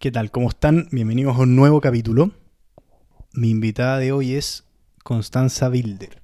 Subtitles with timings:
[0.00, 0.30] ¿Qué tal?
[0.30, 0.88] ¿Cómo están?
[0.92, 2.30] Bienvenidos a un nuevo capítulo.
[3.34, 4.64] Mi invitada de hoy es
[5.04, 6.22] Constanza Bilder.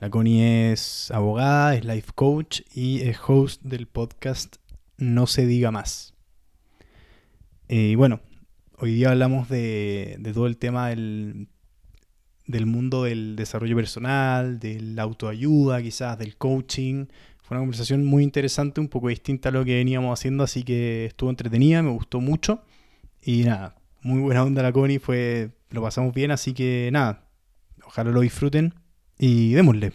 [0.00, 4.56] La Connie es abogada, es life coach y es host del podcast
[4.96, 6.14] No se diga más.
[7.68, 8.20] Eh, y bueno,
[8.78, 11.48] hoy día hablamos de, todo el tema del,
[12.46, 17.04] del mundo del desarrollo personal, de la autoayuda, quizás del coaching.
[17.42, 21.04] Fue una conversación muy interesante, un poco distinta a lo que veníamos haciendo, así que
[21.04, 22.62] estuvo entretenida, me gustó mucho.
[23.26, 27.26] Y nada, muy buena onda la Connie, fue, lo pasamos bien, así que nada,
[27.82, 28.74] ojalá lo disfruten
[29.18, 29.94] y démosle.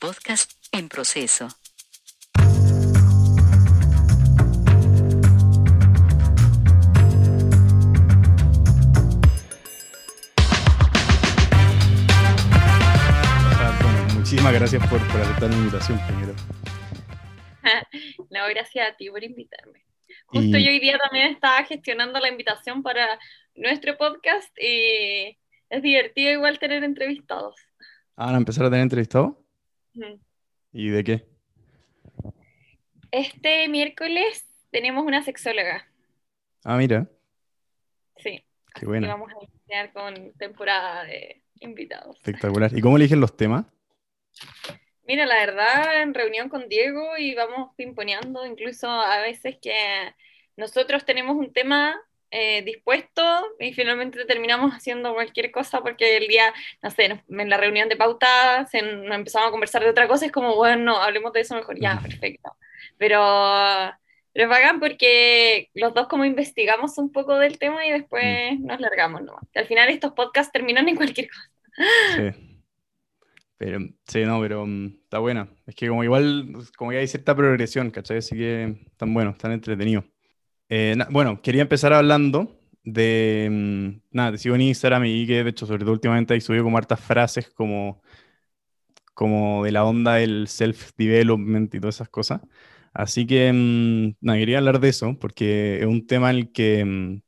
[0.00, 1.48] Podcast en proceso.
[14.14, 16.34] muchísimas gracias por, por aceptar la invitación primero.
[18.30, 19.91] No, gracias a ti por invitarme.
[20.26, 23.18] Justo yo hoy día también estaba gestionando la invitación para
[23.54, 27.56] nuestro podcast y es divertido igual tener entrevistados.
[28.16, 29.34] Ah, ¿van a empezar a tener entrevistados?
[30.72, 31.26] ¿Y de qué?
[33.10, 35.86] Este miércoles tenemos una sexóloga.
[36.64, 37.08] Ah, mira.
[38.16, 38.44] Sí.
[38.74, 39.08] Qué bueno.
[39.08, 42.16] vamos a iniciar con temporada de invitados.
[42.16, 42.70] Espectacular.
[42.74, 43.66] ¿Y cómo eligen los temas?
[45.04, 50.14] Mira, la verdad, en reunión con Diego y vamos pimponeando, incluso a veces que
[50.56, 52.00] nosotros tenemos un tema
[52.30, 53.22] eh, dispuesto
[53.58, 57.96] y finalmente terminamos haciendo cualquier cosa porque el día, no sé, en la reunión de
[57.96, 61.56] pauta se, nos empezamos a conversar de otra cosa, es como, bueno, hablemos de eso
[61.56, 62.56] mejor, ya, perfecto.
[62.96, 63.18] Pero,
[64.32, 68.66] pero es bacán porque los dos como investigamos un poco del tema y después mm.
[68.66, 69.44] nos largamos nomás.
[69.54, 71.50] Al final estos podcasts terminan en cualquier cosa.
[72.16, 72.48] Sí.
[73.62, 75.48] Pero, sí, no, pero mm, está buena.
[75.66, 78.18] Es que como igual, como que hay cierta progresión, ¿cachai?
[78.18, 80.04] Así que están buenos, están entretenidos.
[80.68, 85.50] Eh, bueno, quería empezar hablando de, mm, nada, te sigo en Instagram y que de
[85.50, 88.02] hecho, sobre todo últimamente, hay subido como hartas frases como,
[89.14, 92.40] como de la onda del self-development y todas esas cosas.
[92.94, 97.22] Así que, mm, nada, quería hablar de eso porque es un tema en el que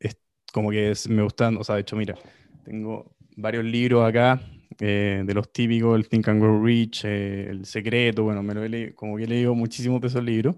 [0.00, 0.16] es
[0.52, 2.16] como que me gustan, o sea, de hecho, mira,
[2.64, 4.40] tengo varios libros acá,
[4.80, 8.64] eh, de los típicos, el Think and Grow Rich, eh, El Secreto, bueno, me lo
[8.64, 10.56] he leído, como que he leído muchísimos de esos libros,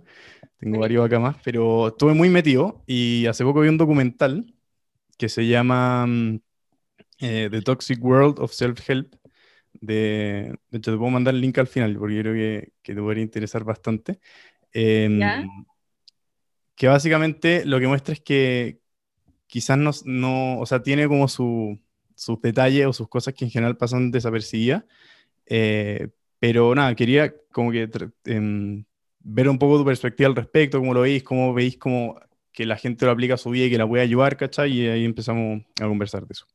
[0.59, 4.55] tengo varios acá más, pero estuve muy metido y hace poco vi un documental
[5.19, 6.41] que se llama mm,
[7.21, 9.15] eh, The Toxic World of Self-Help,
[9.75, 13.01] de, de hecho te puedo mandar el link al final porque creo que, que te
[13.01, 14.21] podría interesar bastante.
[14.73, 15.21] Em,
[16.75, 18.81] que básicamente lo que muestra es que
[19.47, 21.79] quizás no, no, o sea, tiene como su,
[22.21, 24.85] sus detalles o sus cosas que en general pasan desapercibidas.
[25.47, 26.09] Eh,
[26.39, 27.89] pero nada, quería como que
[28.27, 28.85] em,
[29.21, 32.21] ver un poco tu perspectiva al respecto, cómo lo veis, cómo veis como
[32.53, 34.71] que la gente lo aplica a su vida y que la puede ayudar, ¿cachai?
[34.71, 36.47] Y ahí empezamos a conversar de eso.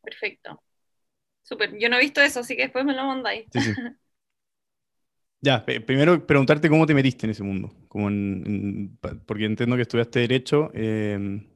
[0.00, 0.62] Perfecto.
[1.42, 1.76] Súper.
[1.76, 3.46] Yo no he visto eso, así que después me lo mandáis.
[3.52, 3.72] Sí, sí.
[5.40, 7.74] ya, primero preguntarte cómo te metiste en ese mundo.
[7.88, 8.08] Como
[9.26, 10.70] porque entiendo que estudiaste Derecho.
[10.72, 11.49] Eh,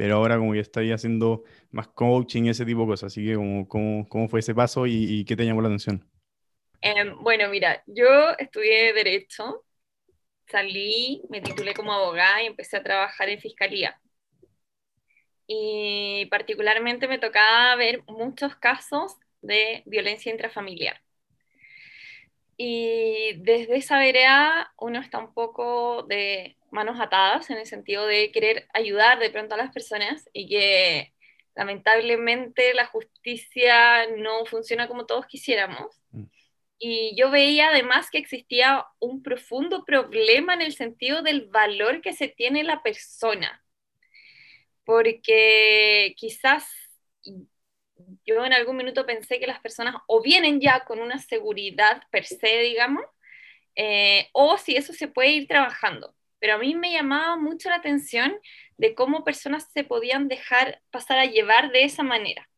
[0.00, 3.12] pero ahora como que ahí haciendo más coaching y ese tipo de cosas.
[3.12, 6.08] Así que, ¿cómo, cómo, fue ese paso y, qué te llamó la atención?
[6.80, 9.62] Em, bueno, mira, yo estudié Derecho,
[10.46, 14.00] salí, me titulé como abogada y empecé a trabajar en Fiscalía.
[15.46, 21.02] Y particularmente me tocaba ver muchos casos de violencia intrafamiliar.
[22.56, 28.30] Y desde esa vereda uno está un poco de manos atadas en el sentido de
[28.32, 31.12] querer ayudar de pronto a las personas y que
[31.54, 36.00] lamentablemente la justicia no funciona como todos quisiéramos.
[36.12, 36.24] Mm.
[36.78, 42.14] Y yo veía además que existía un profundo problema en el sentido del valor que
[42.14, 43.62] se tiene la persona.
[44.84, 46.66] Porque quizás
[48.24, 52.24] yo en algún minuto pensé que las personas o vienen ya con una seguridad per
[52.24, 53.04] se, digamos,
[53.76, 56.14] eh, o si eso se puede ir trabajando.
[56.40, 58.36] Pero a mí me llamaba mucho la atención
[58.76, 62.48] de cómo personas se podían dejar pasar a llevar de esa manera.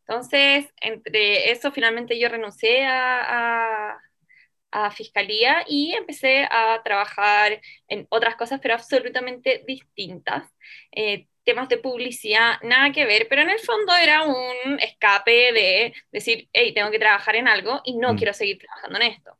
[0.00, 3.98] Entonces, entre eso, finalmente yo renuncié a,
[4.70, 10.44] a, fiscalía y empecé a trabajar en otras cosas, pero absolutamente distintas.
[10.92, 15.94] Eh, temas de publicidad, nada que ver, pero en el fondo era un escape de
[16.12, 18.16] decir, hey, tengo que trabajar en algo y no mm.
[18.16, 19.38] quiero seguir trabajando en esto.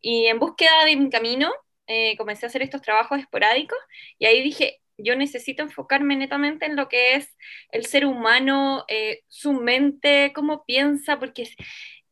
[0.00, 1.52] Y en búsqueda de mi camino,
[1.90, 3.78] eh, comencé a hacer estos trabajos esporádicos
[4.18, 7.36] y ahí dije, yo necesito enfocarme netamente en lo que es
[7.72, 11.48] el ser humano, eh, su mente, cómo piensa, porque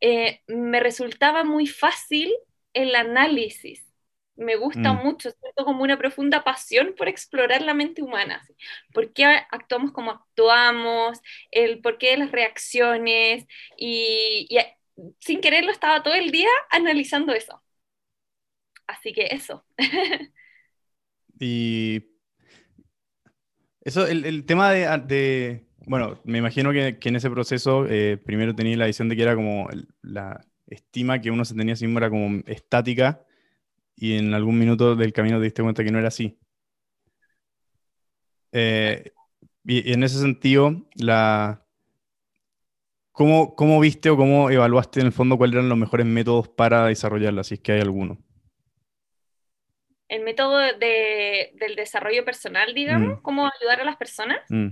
[0.01, 2.33] eh, me resultaba muy fácil
[2.73, 3.85] el análisis
[4.35, 5.03] me gusta Mm.
[5.03, 8.41] mucho, siento como una profunda pasión por explorar la mente humana.
[8.93, 11.19] ¿Por qué actuamos como actuamos?
[11.51, 13.45] El porqué de las reacciones.
[13.77, 14.57] Y, y,
[15.19, 17.61] sin quererlo estaba todo el día analizando eso.
[18.89, 19.63] Así que eso.
[21.41, 22.03] Y
[23.81, 28.87] eso, el, tema de, bueno, me imagino que, en ese proceso eh, primero tenía la
[28.87, 29.69] visión de que era como
[30.01, 33.25] la estima que uno se tenía mismo era como estática
[33.95, 36.37] y en algún minuto del camino te diste cuenta que no era así.
[38.51, 39.13] Eh,
[39.63, 41.63] y, y en ese sentido, la,
[43.11, 46.87] ¿cómo, cómo viste o cómo evaluaste en el fondo cuáles eran los mejores métodos para
[46.87, 48.17] desarrollarla, si es que hay alguno?
[50.09, 53.21] El método de- del desarrollo personal, digamos, Mm.
[53.21, 54.39] cómo ayudar a las personas.
[54.49, 54.69] Mm,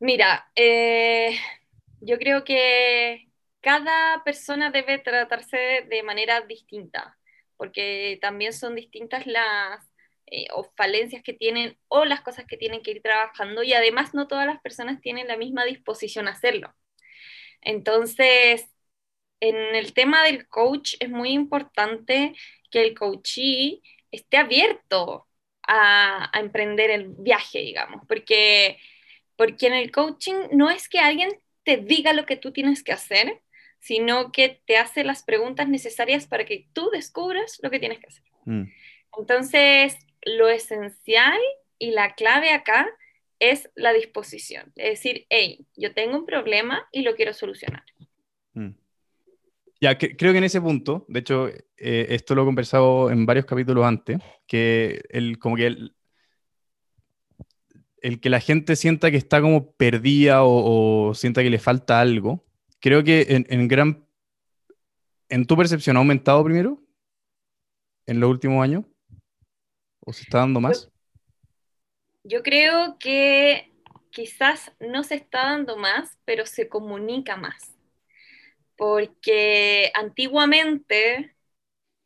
[0.00, 1.36] Mira, eh,
[2.00, 3.28] yo creo que
[3.60, 7.18] cada persona debe tratarse de manera distinta,
[7.56, 9.84] porque también son distintas las
[10.30, 14.12] eh, o falencias que tienen o las cosas que tienen que ir trabajando y además
[14.14, 16.74] no todas las personas tienen la misma disposición a hacerlo.
[17.62, 18.70] Entonces,
[19.40, 22.34] en el tema del coach es muy importante
[22.70, 25.26] que el coachee esté abierto
[25.62, 28.78] a, a emprender el viaje, digamos, porque
[29.38, 31.30] porque en el coaching no es que alguien
[31.62, 33.40] te diga lo que tú tienes que hacer,
[33.78, 38.08] sino que te hace las preguntas necesarias para que tú descubras lo que tienes que
[38.08, 38.24] hacer.
[38.44, 38.64] mm.
[39.16, 41.38] Entonces, lo esencial
[41.78, 42.88] y la clave acá
[43.38, 44.72] es la disposición.
[44.74, 47.84] Es decir, hey, yo tengo un problema y lo quiero solucionar.
[49.80, 53.26] Ya, que- creo que en ese punto, de hecho, eh, esto lo he conversado en
[53.26, 55.94] varios capítulos antes, que el, como que el,
[58.02, 62.00] el que la gente sienta que está como perdida o, o sienta que le falta
[62.00, 62.44] algo,
[62.80, 64.04] creo que en, en gran...
[65.28, 66.82] ¿En tu percepción ha aumentado primero?
[68.06, 68.84] ¿En los últimos años?
[70.00, 70.90] ¿O se está dando más?
[72.24, 73.70] Yo creo que
[74.10, 77.77] quizás no se está dando más, pero se comunica más.
[78.78, 81.36] Porque antiguamente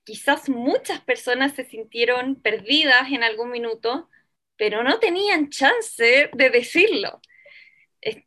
[0.05, 4.11] quizás muchas personas se sintieron perdidas en algún minuto,
[4.57, 7.21] pero no tenían chance de decirlo.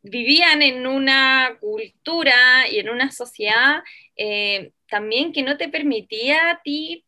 [0.02, 3.82] Vivían en una cultura y en una sociedad
[4.16, 7.04] eh, también que no te permitía a ti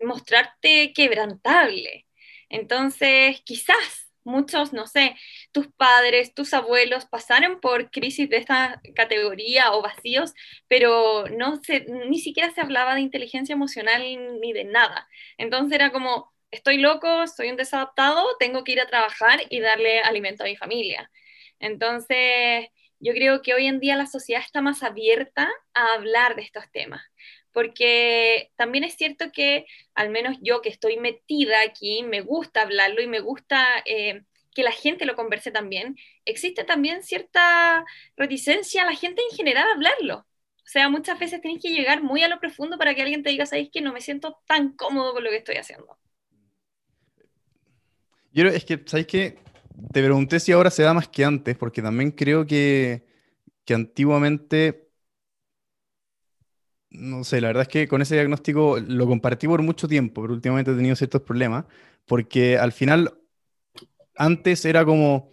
[0.00, 2.06] mostrarte quebrantable.
[2.50, 5.16] Entonces, quizás muchos, no sé,
[5.52, 10.34] tus padres, tus abuelos pasaron por crisis de esta categoría o vacíos,
[10.68, 14.02] pero no se, ni siquiera se hablaba de inteligencia emocional
[14.40, 15.08] ni de nada.
[15.38, 20.00] Entonces era como, estoy loco, soy un desadaptado, tengo que ir a trabajar y darle
[20.00, 21.10] alimento a mi familia.
[21.58, 22.68] Entonces,
[22.98, 26.64] yo creo que hoy en día la sociedad está más abierta a hablar de estos
[26.72, 27.02] temas,
[27.52, 33.02] porque también es cierto que al menos yo que estoy metida aquí, me gusta hablarlo
[33.02, 34.22] y me gusta eh,
[34.54, 37.84] que la gente lo converse también, existe también cierta
[38.16, 40.26] reticencia a la gente en general a hablarlo.
[40.70, 43.30] O sea, muchas veces tienes que llegar muy a lo profundo para que alguien te
[43.30, 45.98] diga, ¿sabes que no me siento tan cómodo con lo que estoy haciendo?
[48.32, 49.38] Es que, ¿sabes qué?
[49.92, 53.04] Te pregunté si ahora se da más que antes, porque también creo que,
[53.64, 54.89] que antiguamente,
[56.90, 60.34] no sé, la verdad es que con ese diagnóstico lo compartí por mucho tiempo, pero
[60.34, 61.64] últimamente he tenido ciertos problemas,
[62.06, 63.14] porque al final,
[64.16, 65.30] antes era como,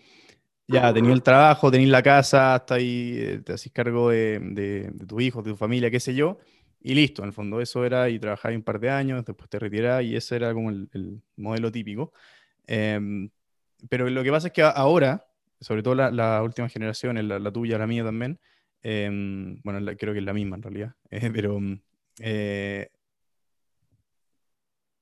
[0.68, 4.92] ya, tenía el trabajo, tenía la casa, hasta ahí eh, te hacís cargo de, de,
[4.94, 6.40] de tus hijos, de tu familia, qué sé yo,
[6.82, 9.60] y listo, en el fondo eso era, y trabajaba un par de años, después te
[9.60, 12.14] retirabas, y ese era como el, el modelo típico.
[12.68, 13.30] Em,
[13.90, 15.28] pero lo que pasa es que ahora,
[15.62, 18.40] sobre todo la, la última generación, la, la tuya, la mía también,
[18.84, 21.80] em, bueno, la- creo que es la misma en realidad, eh, pero mm,
[22.20, 22.90] eh,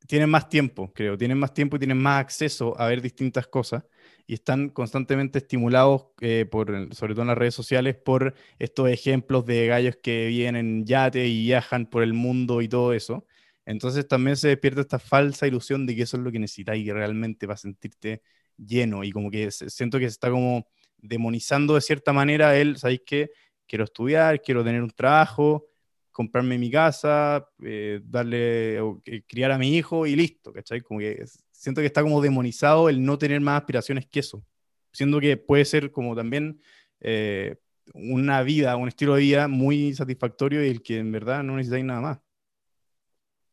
[0.08, 3.84] tienen más tiempo, creo, tienen más tiempo y tienen más acceso a ver distintas cosas
[4.27, 9.46] y están constantemente estimulados, eh, por, sobre todo en las redes sociales, por estos ejemplos
[9.46, 13.25] de gallos que vienen en yate y viajan por el mundo y todo eso.
[13.65, 17.48] Entonces también se despierta esta falsa ilusión de que eso es lo que necesitáis realmente
[17.48, 18.22] para sentirte
[18.58, 20.67] lleno y como que siento que se está como
[20.98, 23.29] demonizando de cierta manera el, ¿sabéis qué?
[23.67, 25.67] Quiero estudiar, quiero tener un trabajo,
[26.12, 30.81] comprarme mi casa, eh, darle, o, eh, criar a mi hijo y listo, ¿cachai?
[30.81, 34.43] Como que siento que está como demonizado el no tener más aspiraciones que eso,
[34.91, 36.62] siendo que puede ser como también
[37.01, 37.57] eh,
[37.93, 41.86] una vida, un estilo de vida muy satisfactorio y el que en verdad no necesitáis
[41.86, 42.19] nada más.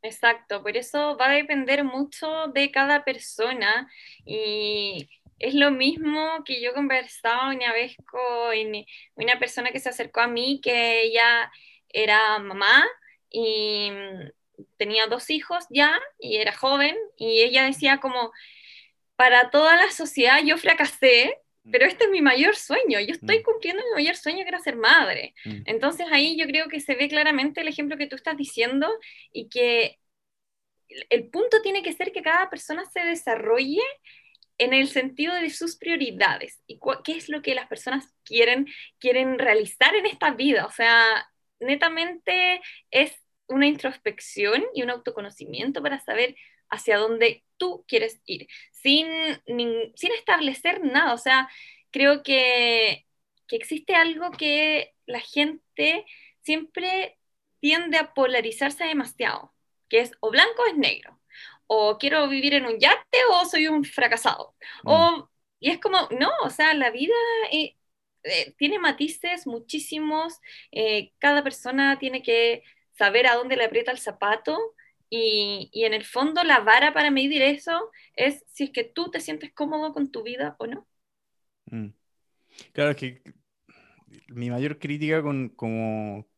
[0.02, 3.88] Exacto, por eso va a depender mucho de cada persona
[4.24, 5.08] y
[5.42, 8.56] es lo mismo que yo conversaba una vez con
[9.16, 11.50] una persona que se acercó a mí, que ella
[11.88, 12.86] era mamá
[13.30, 13.90] y
[14.76, 18.32] tenía dos hijos ya y era joven y ella decía como,
[19.16, 21.38] para toda la sociedad yo fracasé,
[21.70, 23.42] pero este es mi mayor sueño, yo estoy Mm.
[23.42, 25.34] cumpliendo mi mayor sueño que era ser madre.
[25.44, 25.62] Mm.
[25.66, 28.88] Entonces ahí yo creo que se ve claramente el ejemplo que tú estás diciendo
[29.32, 29.98] y que
[31.10, 33.80] el punto tiene que ser que cada persona se desarrolle
[34.62, 39.38] en el sentido de sus prioridades y qué es lo que las personas quieren, quieren
[39.38, 40.66] realizar en esta vida.
[40.66, 41.28] O sea,
[41.58, 42.60] netamente
[42.92, 43.12] es
[43.48, 46.36] una introspección y un autoconocimiento para saber
[46.70, 49.08] hacia dónde tú quieres ir, sin,
[49.96, 51.12] sin establecer nada.
[51.12, 51.50] O sea,
[51.90, 53.06] creo que,
[53.48, 56.06] que existe algo que la gente
[56.42, 57.18] siempre
[57.58, 59.52] tiende a polarizarse demasiado,
[59.88, 61.18] que es o blanco o es negro,
[61.74, 64.54] o quiero vivir en un yate o soy un fracasado.
[64.84, 64.90] Mm.
[64.90, 67.14] O, y es como, no, o sea, la vida
[67.50, 67.76] eh,
[68.24, 70.38] eh, tiene matices muchísimos,
[70.70, 72.62] eh, cada persona tiene que
[72.92, 74.58] saber a dónde le aprieta el zapato
[75.08, 79.10] y, y en el fondo la vara para medir eso es si es que tú
[79.10, 80.86] te sientes cómodo con tu vida o no.
[81.66, 81.88] Mm.
[82.72, 83.22] Claro, es que
[84.28, 86.28] mi mayor crítica con, como,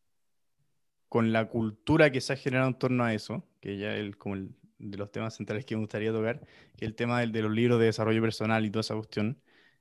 [1.09, 4.37] con la cultura que se ha generado en torno a eso, que ya es como
[4.37, 4.55] el,
[4.91, 6.41] de los temas centrales que me gustaría tocar,
[6.77, 9.41] que el tema del- de los libros de desarrollo personal y toda esa cuestión,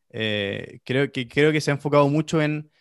[0.09, 2.71] eh, creo, que, creo que se ha enfocado mucho en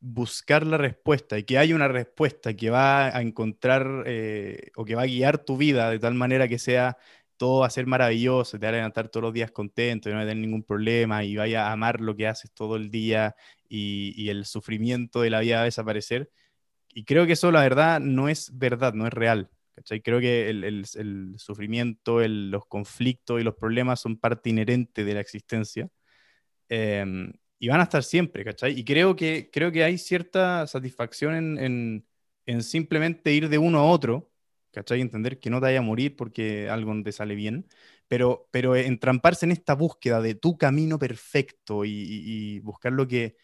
[0.00, 4.94] buscar la respuesta y que hay una respuesta que va a encontrar eh, o que
[4.94, 6.96] va a guiar tu vida de tal manera que sea
[7.36, 10.30] todo a ser maravilloso, te va a levantar todos los días contento, y no va
[10.30, 13.36] a ningún problema y vaya a amar lo que haces todo el día
[13.68, 16.30] y, y el sufrimiento de la vida va a desaparecer.
[16.88, 19.50] Y creo que eso, la verdad, no es verdad, no es real.
[19.78, 20.00] ¿Cachai?
[20.02, 25.04] Creo que el, el- el sufrimiento, el- los conflictos y los problemas son parte inherente
[25.04, 25.88] de la existencia.
[26.68, 28.78] Em, y van a estar siempre, ¿cachai?
[28.78, 32.06] Y creo que, creo que hay cierta satisfacción en, en-
[32.46, 34.30] en simplemente ir de uno a otro,
[34.72, 35.00] ¿cachai?
[35.00, 37.66] Entender que no te vaya a morir porque algo no te sale bien,
[38.08, 43.06] pero, pero entramparse en esta búsqueda de tu camino perfecto y, y- y buscar lo
[43.08, 43.36] que,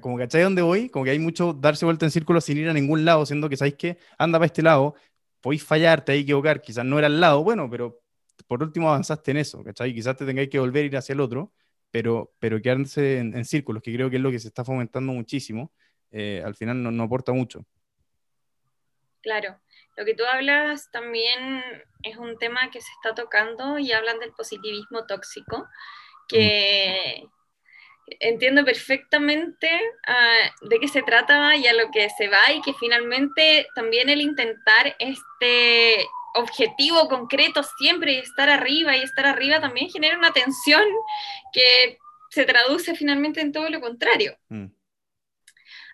[0.00, 0.88] como ¿cachai dónde voy?
[0.88, 3.56] Como que hay mucho darse vuelta en círculo sin ir a ningún lado, siendo que,
[3.56, 3.98] ¿sabéis qué?
[4.18, 4.94] Anda para este lado,
[5.42, 8.00] podéis fallar, te vais a equivocar, quizás no era al lado, bueno, pero
[8.46, 9.92] por último avanzaste en eso, ¿cachai?
[9.92, 11.52] Quizás te tengáis que volver a ir hacia el otro,
[11.90, 15.12] pero, pero quedarse en, en círculos, que creo que es lo que se está fomentando
[15.12, 15.72] muchísimo,
[16.10, 17.66] eh, al final no, no aporta mucho.
[19.20, 19.60] Claro,
[19.96, 21.62] lo que tú hablas también
[22.02, 25.68] es un tema que se está tocando y hablan del positivismo tóxico,
[26.28, 27.24] que
[28.06, 29.68] entiendo perfectamente
[30.06, 34.08] ah, de qué se trata y a lo que se va y que finalmente también
[34.08, 40.32] el intentar este objetivo concreto siempre y estar arriba y estar arriba también genera una
[40.32, 40.82] tensión
[41.52, 41.98] que
[42.30, 44.66] se traduce finalmente en todo lo contrario Mm,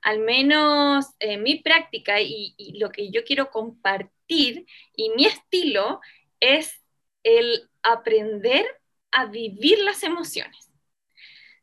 [0.03, 6.01] al menos en mi práctica y, y lo que yo quiero compartir y mi estilo
[6.41, 6.81] es
[7.25, 8.65] el aprender
[9.11, 10.68] a vivir las emociones.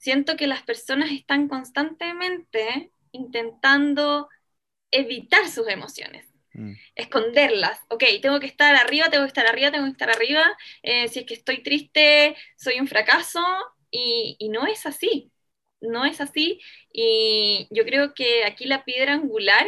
[0.05, 4.29] Siento que las personas están constantemente intentando
[4.91, 7.81] evitar sus emociones, mm, esconderlas.
[7.89, 10.55] Ok, tengo que estar arriba, tengo que estar arriba, tengo que estar arriba.
[10.83, 13.41] eh, si es que estoy triste, soy un fracaso.
[13.89, 15.31] Y, y no es así.
[15.81, 16.62] No es así.
[16.93, 19.65] Y yo creo que aquí la piedra angular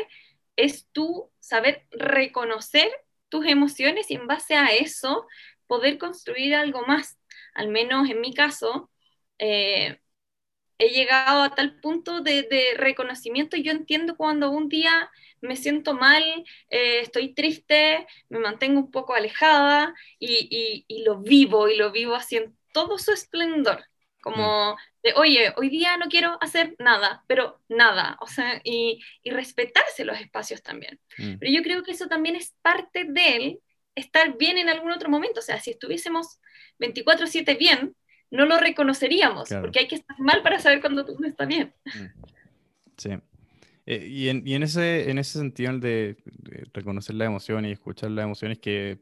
[0.56, 2.92] es tú saber reconocer
[3.30, 5.26] tus emociones y en base a eso
[5.66, 7.18] poder construir algo más.
[7.56, 8.92] Al menos en mi caso,
[9.40, 10.00] eh,
[10.78, 13.58] he llegado a tal punto de, de reconocimiento.
[13.58, 15.10] Yo entiendo cuando un día
[15.42, 16.24] me siento mal,
[16.70, 21.92] eh, estoy triste, me mantengo un poco alejada y, y- y lo vivo y lo
[21.92, 23.86] vivo así en todo su esplendor.
[24.22, 29.30] Como de, oye, hoy día no quiero hacer nada, pero nada, o sea, y, y
[29.32, 31.00] respetarse los espacios también.
[31.20, 31.38] mm.
[31.40, 33.60] Pero yo creo que eso también es parte del
[33.96, 35.40] estar bien en algún otro momento.
[35.40, 36.40] O sea, si estuviésemos
[36.80, 37.96] 24/7 bien,
[38.32, 39.64] no lo reconoceríamos, Claro.
[39.64, 41.74] porque hay que estar mal para saber cuando tú no estás bien.
[42.98, 43.12] Sí.
[43.86, 46.18] Eh, y en, y en ese, en ese sentido, el de,
[46.74, 49.00] reconocer las emociones y escuchar las emociones, que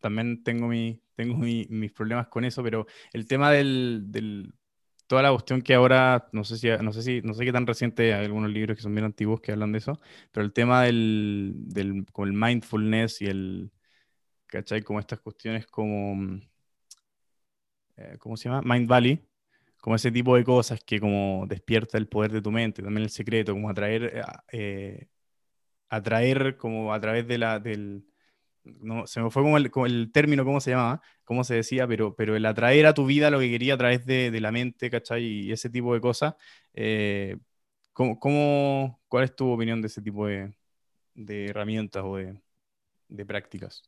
[0.00, 4.52] también tengo, mi, tengo mi- mis problemas con eso, pero el tema del, del-
[5.06, 7.66] toda la cuestión que ahora, no sé si, no sé si, no sé qué tan
[7.66, 9.98] reciente, hay algunos libros que son bien antiguos que hablan de eso,
[10.30, 13.72] pero el tema del, del como el mindfulness y el,
[14.46, 14.82] ¿cachai?
[14.82, 16.42] Como estas cuestiones como, mm,
[18.00, 18.62] eh, ¿cómo se llama?
[18.64, 19.24] Mind Valley,
[19.80, 23.10] como ese tipo de cosas que como despierta el poder de tu mente, también el
[23.10, 25.08] secreto, como atraer, eh, eh,
[25.88, 28.04] atraer como a través de la, del,
[28.64, 31.02] no, se me fue como el, como el término, ¿cómo se llamaba?
[31.24, 31.86] ¿Cómo se decía?
[31.88, 34.52] Pero, pero el atraer a tu vida lo que quería a través de, de la
[34.52, 35.24] mente, ¿cachai?
[35.24, 36.34] Y ese tipo de cosas.
[36.74, 37.36] eh,
[37.94, 40.54] ¿cómo, cómo- cuál es tu opinión de ese tipo de,
[41.14, 42.40] de herramientas o de,
[43.08, 43.82] de prácticas?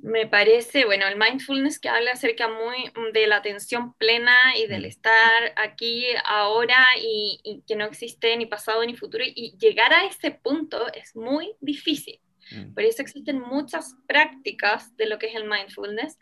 [0.00, 4.84] Me parece, bueno, el mindfulness que habla acerca muy de la atención plena y del
[4.84, 10.06] estar aquí, ahora y, y que no existe ni pasado ni futuro y llegar a
[10.06, 12.20] ese punto es muy difícil.
[12.52, 16.16] Mm, Por eso existen muchas prácticas de lo que es el mindfulness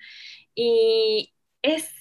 [0.54, 1.92] y es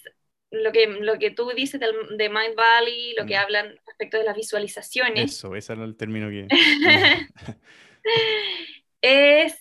[0.52, 3.40] lo que, lo que tú dices del, de Mind Valley, lo que Mm.
[3.40, 5.32] hablan respecto de las visualizaciones.
[5.32, 6.48] Eso, ese era el término que...
[9.02, 9.56] es,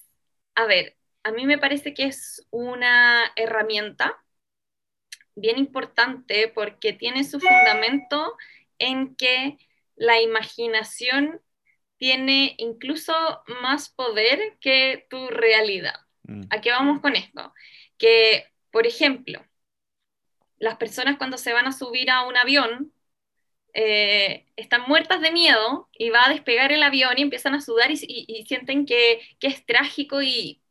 [0.54, 4.22] a ver, a mí me parece que es una herramienta
[5.34, 8.36] bien importante porque tiene su fundamento
[8.78, 9.58] en que
[9.96, 11.40] la imaginación
[11.98, 13.14] tiene incluso
[13.62, 15.94] más poder que tu realidad.
[16.24, 17.52] Mm, ¿A qué vamos con esto?
[17.98, 19.44] Que, por ejemplo,
[20.58, 22.92] las personas cuando se van a subir a un avión
[23.74, 27.92] eh, están muertas de miedo y va a despegar el avión y empiezan a sudar
[27.92, 30.62] y, y- y sienten que, que es trágico y,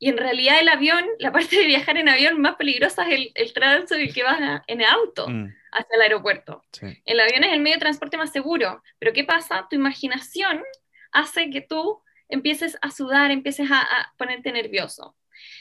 [0.00, 3.32] y en realidad el avión, la parte de viajar en avión más peligrosa es el,
[3.34, 6.64] el trance en el que vas a- en auto mm, hacia el aeropuerto.
[6.72, 6.86] sí.
[7.04, 9.66] El avión es el medio de transporte más seguro, pero ¿qué pasa?
[9.70, 10.62] Tu imaginación
[11.12, 15.16] hace que tú empieces a sudar, empieces a, a ponerte nervioso.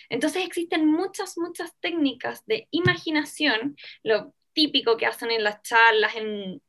[0.10, 3.75] Entonces existen muchas, muchas técnicas de imaginación.
[4.03, 6.62] Lo típico que hacen en las charlas en-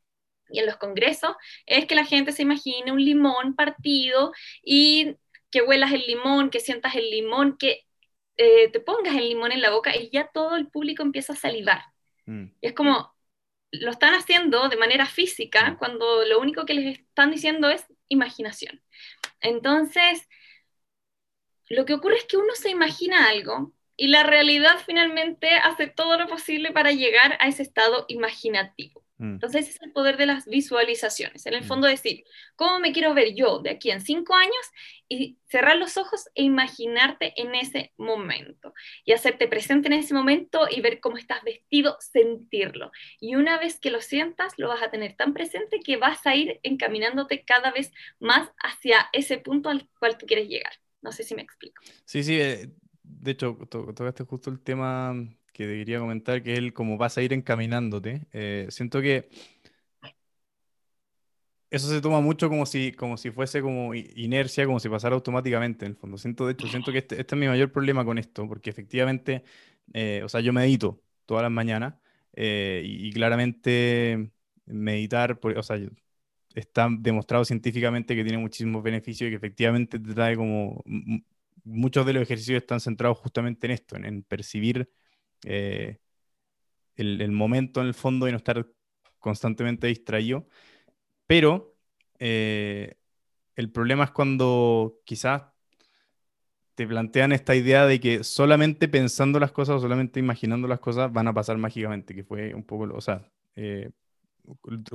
[0.53, 1.37] y en los congresos
[1.67, 4.33] es que la gente se imagine un limón partido
[4.65, 5.15] y
[5.51, 7.87] que huelas el limón, que sientas el limón, que
[8.37, 11.37] eh, te pongas el limón en la boca y ya todo el público empieza a
[11.37, 11.83] salivar.
[12.27, 13.15] mm, Y es como,
[13.73, 15.77] lo están haciendo de manera física Mm.
[15.79, 18.83] cuando lo único que les están diciendo es imaginación.
[19.41, 20.29] Entonces,
[21.71, 26.19] lo que ocurre es que uno se imagina algo y la realidad finalmente hace todo
[26.19, 29.05] lo posible para llegar a ese estado imaginativo.
[29.21, 31.47] Mm, Entonces, ese es el poder de las visualizaciones.
[31.47, 31.65] En el Mm.
[31.65, 32.25] fondo, decir,
[32.57, 34.55] ¿cómo me quiero ver yo de aquí en cinco años?
[35.09, 38.75] Y cerrar los ojos e imaginarte en ese momento.
[39.05, 42.93] Y hacerte presente en ese momento y ver cómo estás vestido, sentirlo.
[43.21, 46.35] Y una vez que lo sientas, lo vas a tener tan presente que vas a
[46.37, 50.73] ir encaminándote cada vez más hacia ese punto al cual tú quieres llegar.
[51.03, 51.83] No sé si me explico.
[52.05, 52.69] Sí, sí, eh,
[53.03, 55.15] de hecho, to- tocaste justo el tema
[55.53, 58.27] que te quería comentar, que es el cómo vas a ir encaminándote.
[58.33, 59.29] Eh, siento que
[61.71, 65.85] eso se toma mucho como si, como si fuese como inercia, como si pasara automáticamente,
[65.87, 66.19] en el fondo.
[66.19, 69.45] Siento, de hecho, siento que este, este es mi mayor problema con esto, porque efectivamente,
[69.93, 71.95] eh, o sea, yo medito todas las mañanas
[72.35, 74.33] eh, y, y claramente
[74.67, 75.79] meditar, por- o sea,
[76.55, 80.83] está demostrado científicamente que tiene muchísimos beneficios y que efectivamente te trae como...
[81.63, 84.91] Muchos de los ejercicios están centrados justamente en esto, en, en percibir
[85.45, 85.99] eh,
[86.97, 88.67] el, momento en el fondo y no estar
[89.19, 90.47] constantemente distraído.
[91.27, 91.77] Pero
[92.19, 92.97] eh,
[93.57, 95.45] el problema es cuando quizás
[96.75, 101.13] te plantean esta idea de que solamente pensando las cosas o solamente imaginando las cosas
[101.13, 103.91] van a pasar mágicamente, que fue un poco, o sea, eh,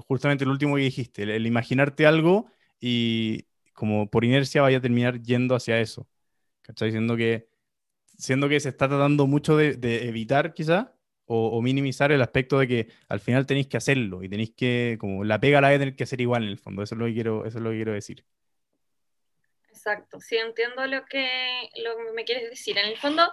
[0.08, 2.48] justamente el último que dijiste, el, el imaginarte algo
[2.80, 6.08] y como por inercia vaya a terminar yendo hacia eso.
[6.62, 6.92] ¿Cachai?
[6.92, 7.48] Siendo que,
[8.18, 10.88] siendo que se está tratando mucho de, de evitar quizás
[11.26, 14.98] o, o minimizar el aspecto de que al final tenéis que hacerlo y tenéis que,
[15.00, 16.84] como la pega la vais a tener que hacer igual en el fondo.
[16.84, 18.26] Eso es lo que quiero, eso es lo que quiero decir.
[19.70, 22.78] Exacto, sí entiendo lo que, lo que me quieres decir.
[22.78, 23.30] En el fondo,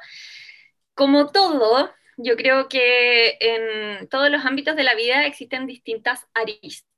[0.95, 6.89] como todo, yo creo que en todos los ámbitos de la vida existen distintas aristas.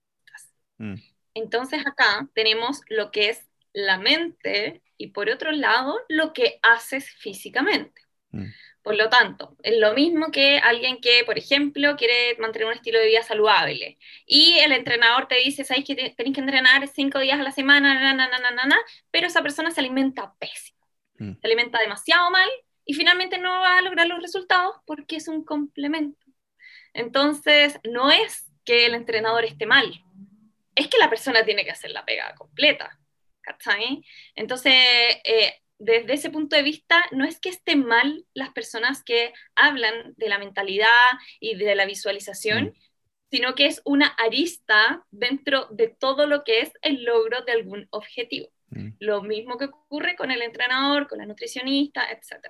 [0.81, 0.99] Mm,
[1.35, 7.11] Entonces acá tenemos lo que es la mente y por otro lado lo que haces
[7.11, 8.03] físicamente.
[8.33, 8.47] mm,
[8.83, 12.99] Por lo tanto, es lo mismo que alguien que, por ejemplo, quiere mantener un estilo
[13.01, 17.19] de vida saludable y el entrenador te dice, ¿sabes que te- tenés que entrenar cinco
[17.21, 18.79] días a la semana, na, na, na, na, na, na",
[19.11, 20.79] pero esa persona se alimenta pésimo,
[21.19, 22.49] mm, se alimenta demasiado mal
[22.87, 26.27] y finalmente no va a lograr los resultados porque es un complemento.
[26.95, 29.93] Entonces, no es que el entrenador esté mal,
[30.75, 32.99] es que la persona tiene que hacer la pega completa.
[33.45, 34.03] ¿Cachai?
[34.35, 34.73] Entonces,
[35.25, 40.15] eh, desde ese punto de vista, no es que esté mal las personas que hablan
[40.17, 42.73] de la mentalidad y de la visualización, Mm.
[43.31, 47.87] sino que es una arista dentro de todo lo que es el logro de algún
[47.91, 48.49] objetivo.
[48.71, 52.49] mm, Lo mismo que ocurre con el entrenador, con la nutricionista, etc.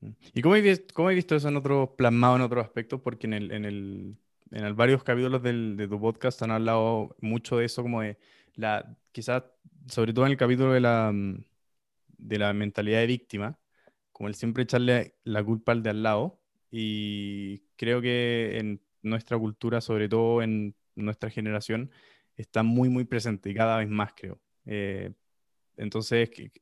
[0.00, 0.10] mm.
[0.34, 3.00] ¿Y cómo visto, cómo habéis visto eso en otros, plasmado en otros aspectos?
[3.00, 4.16] Porque en el, en el,
[4.50, 8.18] en el varios capítulos del- de tu podcast han hablado mucho de eso, como de
[8.54, 8.84] la,
[9.18, 9.42] quizás,
[9.88, 11.44] sobre todo en el capítulo de la, mm,
[12.18, 13.58] de la mentalidad de víctima,
[14.12, 16.40] como el siempre echarle la culpa al de al lado.
[16.70, 21.90] Y creo que en nuestra cultura, sobre todo en nuestra generación,
[22.36, 24.40] está muy, muy presente y cada vez más, creo.
[24.66, 25.12] Eh,
[25.76, 26.52] entonces, que-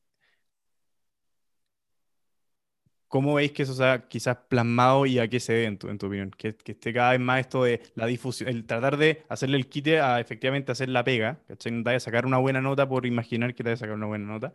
[3.07, 5.97] ¿cómo veis que eso sea quizás plasmado y a qué se debe en tu, en
[5.97, 6.31] tu opinión?
[6.31, 9.67] Que, que, esté cada vez más esto de la difusión, el tratar de hacerle el
[9.67, 11.71] quite a efectivamente hacer la pega, ¿cachai?
[11.71, 13.95] No te vayas a sacar una buena nota por imaginar que te vayas a sacar
[13.95, 14.53] una buena nota.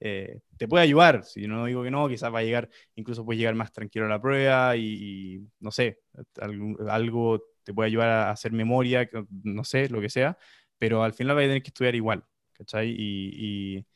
[0.00, 3.38] Eh, te puede ayudar, si no digo que no, quizás va a llegar, incluso puedes
[3.40, 6.00] llegar más tranquilo a la prueba y, no sé,
[6.40, 9.08] algo, algo, te puede ayudar a hacer memoria,
[9.42, 10.38] no sé, lo que sea,
[10.78, 12.90] pero al final vas a tener que estudiar igual, ¿cachai?
[12.90, 13.86] Y, y,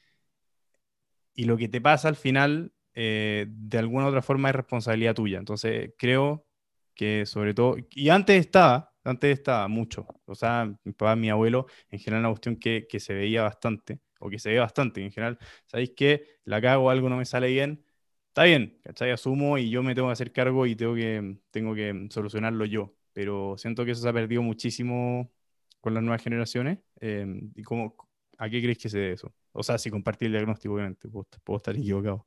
[1.34, 5.38] y lo que te pasa al final eh, de alguna otra forma es responsabilidad tuya.
[5.38, 6.46] Entonces, creo
[6.94, 11.66] que sobre todo, y antes estaba, antes estaba mucho, o sea, mi papá, mi abuelo,
[11.90, 15.10] en general una cuestión que, que se veía bastante, o que se ve bastante, en
[15.10, 17.84] general, ¿sabéis que la cago, algo no me sale bien?
[18.28, 19.10] Está bien, ¿cachai?
[19.10, 22.94] Asumo y yo me tengo que hacer cargo y tengo que, tengo que solucionarlo yo,
[23.12, 25.30] pero siento que eso se ha perdido muchísimo
[25.80, 26.78] con las nuevas generaciones.
[27.00, 27.96] Eh, ¿Y cómo,
[28.38, 29.34] a qué crees que se debe eso?
[29.52, 32.26] O sea, si compartir el diagnóstico, obviamente, puedo estar equivocado.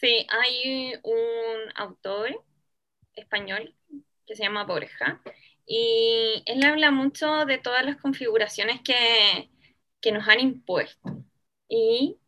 [0.00, 2.44] Sí, hay un autor
[3.14, 3.74] español
[4.26, 5.22] que se llama Borja
[5.66, 9.48] y él habla mucho de todas las configuraciones que,
[10.00, 11.24] que nos han impuesto
[11.68, 12.18] y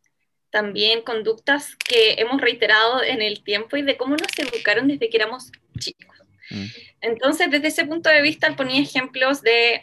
[0.49, 5.17] también conductas que hemos reiterado en el tiempo y de cómo nos educaron desde que
[5.17, 6.17] éramos chicos.
[6.49, 6.65] Mm.
[7.01, 9.81] Entonces, desde ese punto de vista, él ponía ejemplos de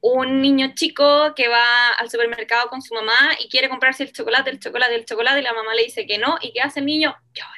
[0.00, 4.50] un niño chico que va al supermercado con su mamá y quiere comprarse el chocolate,
[4.50, 6.86] el chocolate, el chocolate, y la mamá le dice que no, y ¿qué hace el
[6.86, 7.14] niño?
[7.34, 7.50] Llora.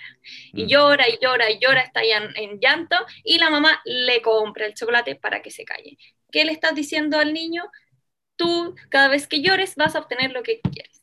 [0.52, 0.68] Y mm.
[0.68, 4.74] llora y llora y llora, está ya en, llanto, y la mamá le compra el
[4.74, 5.98] chocolate para que se calle.
[6.30, 7.64] ¿Qué le estás diciendo al niño?
[8.36, 11.01] Tú, cada vez que llores, vas a obtener lo que quieres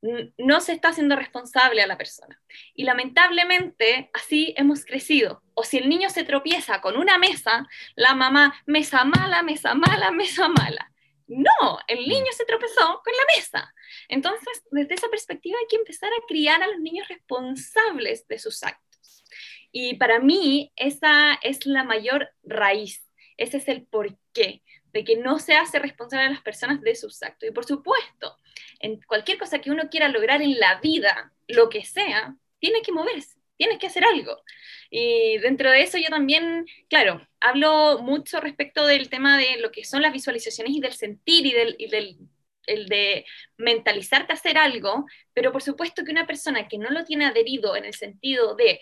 [0.00, 2.40] no se está haciendo responsable a la persona.
[2.74, 5.42] Y lamentablemente así hemos crecido.
[5.54, 10.10] O si el niño se tropieza con una mesa, la mamá, mesa mala, mesa mala,
[10.12, 10.92] mesa mala.
[11.26, 12.08] No, el mm.
[12.08, 13.74] niño se tropezó con la mesa.
[14.08, 18.62] Entonces, desde esa perspectiva hay que empezar a criar a los niños responsables de sus
[18.62, 19.24] actos.
[19.72, 23.04] Y para mí esa es la mayor raíz,
[23.36, 24.62] ese es el porqué
[24.98, 27.48] de que no se hace responsable a las personas de sus actos.
[27.48, 28.36] Y por supuesto,
[28.80, 32.90] en cualquier cosa que uno quiera lograr en la vida, lo que sea, tiene que
[32.90, 34.42] moverse, tiene que hacer algo.
[34.90, 39.84] Y dentro de eso yo también, claro, hablo mucho respecto del tema de lo que
[39.84, 42.18] son las visualizaciones y del sentir y del, y del
[42.66, 43.24] el de
[43.56, 47.76] mentalizarte a hacer algo, pero por supuesto que una persona que no lo tiene adherido
[47.76, 48.80] en el sentido de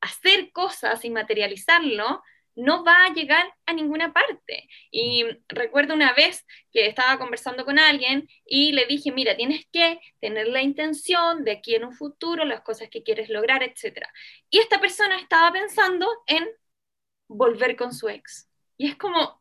[0.00, 2.22] hacer cosas y materializarlo,
[2.54, 4.68] no va a llegar a ninguna parte.
[4.90, 10.00] Y recuerdo una vez que estaba conversando con alguien y le dije, mira, tienes que
[10.20, 14.06] tener la intención de aquí en un futuro, las cosas que quieres lograr, etc.
[14.50, 16.46] Y esta persona estaba pensando en
[17.28, 18.48] volver con su ex.
[18.76, 19.40] Y es como,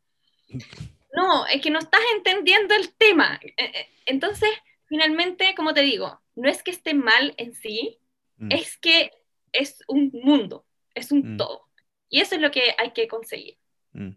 [1.13, 3.39] no, es que no estás entendiendo el tema.
[3.43, 4.49] Eh, eh, entonces,
[4.85, 7.99] finalmente, como te digo, no es que esté mal en sí,
[8.37, 8.51] mm.
[8.51, 9.11] es que
[9.51, 11.37] es un mundo, es un mm.
[11.37, 11.70] todo.
[12.11, 13.57] Y eso es lo que hay que conseguir.
[13.93, 14.09] Mm.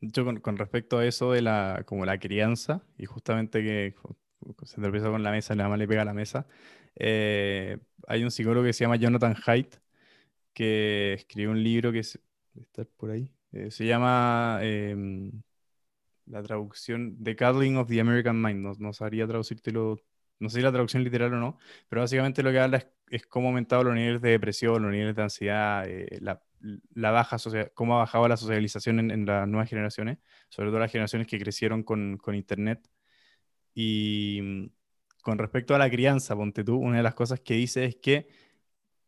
[0.00, 3.94] Yo con, con, respecto a eso de la, como la crianza, y justamente que
[4.64, 6.46] se tropieza con la mesa, la mamá le pega a la mesa,
[6.96, 9.76] eh, hay un psicólogo que se llama Jonathan Haidt,
[10.54, 15.30] que escribió un libro que está por ahí, eh, se llama em,
[16.26, 19.98] la traducción The Cuddling of the American Mind, no, no sabría traducírtelo,
[20.40, 23.26] no sé si la traducción literal o no, pero básicamente lo que habla es, es
[23.26, 26.42] cómo ha aumentado los niveles de depresión, los niveles de ansiedad, eh, la
[26.94, 27.36] la baja
[27.74, 31.82] cómo ha bajado la socialización en, las nuevas generaciones, sobre todo las generaciones que crecieron
[31.82, 32.88] con, con, Internet.
[33.74, 34.66] Y mm,
[35.22, 38.28] con respecto a la crianza, ponte tú, una de las cosas que dice es que,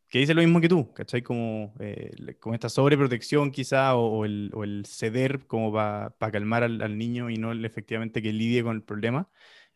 [0.09, 1.23] que dice lo mismo que tú, ¿cachai?
[1.23, 6.83] Como, eh, como esta sobreprotección quizá o, el, o el, ceder como para calmar al,
[6.83, 9.29] al, niño y no el, efectivamente que lidie con el problema.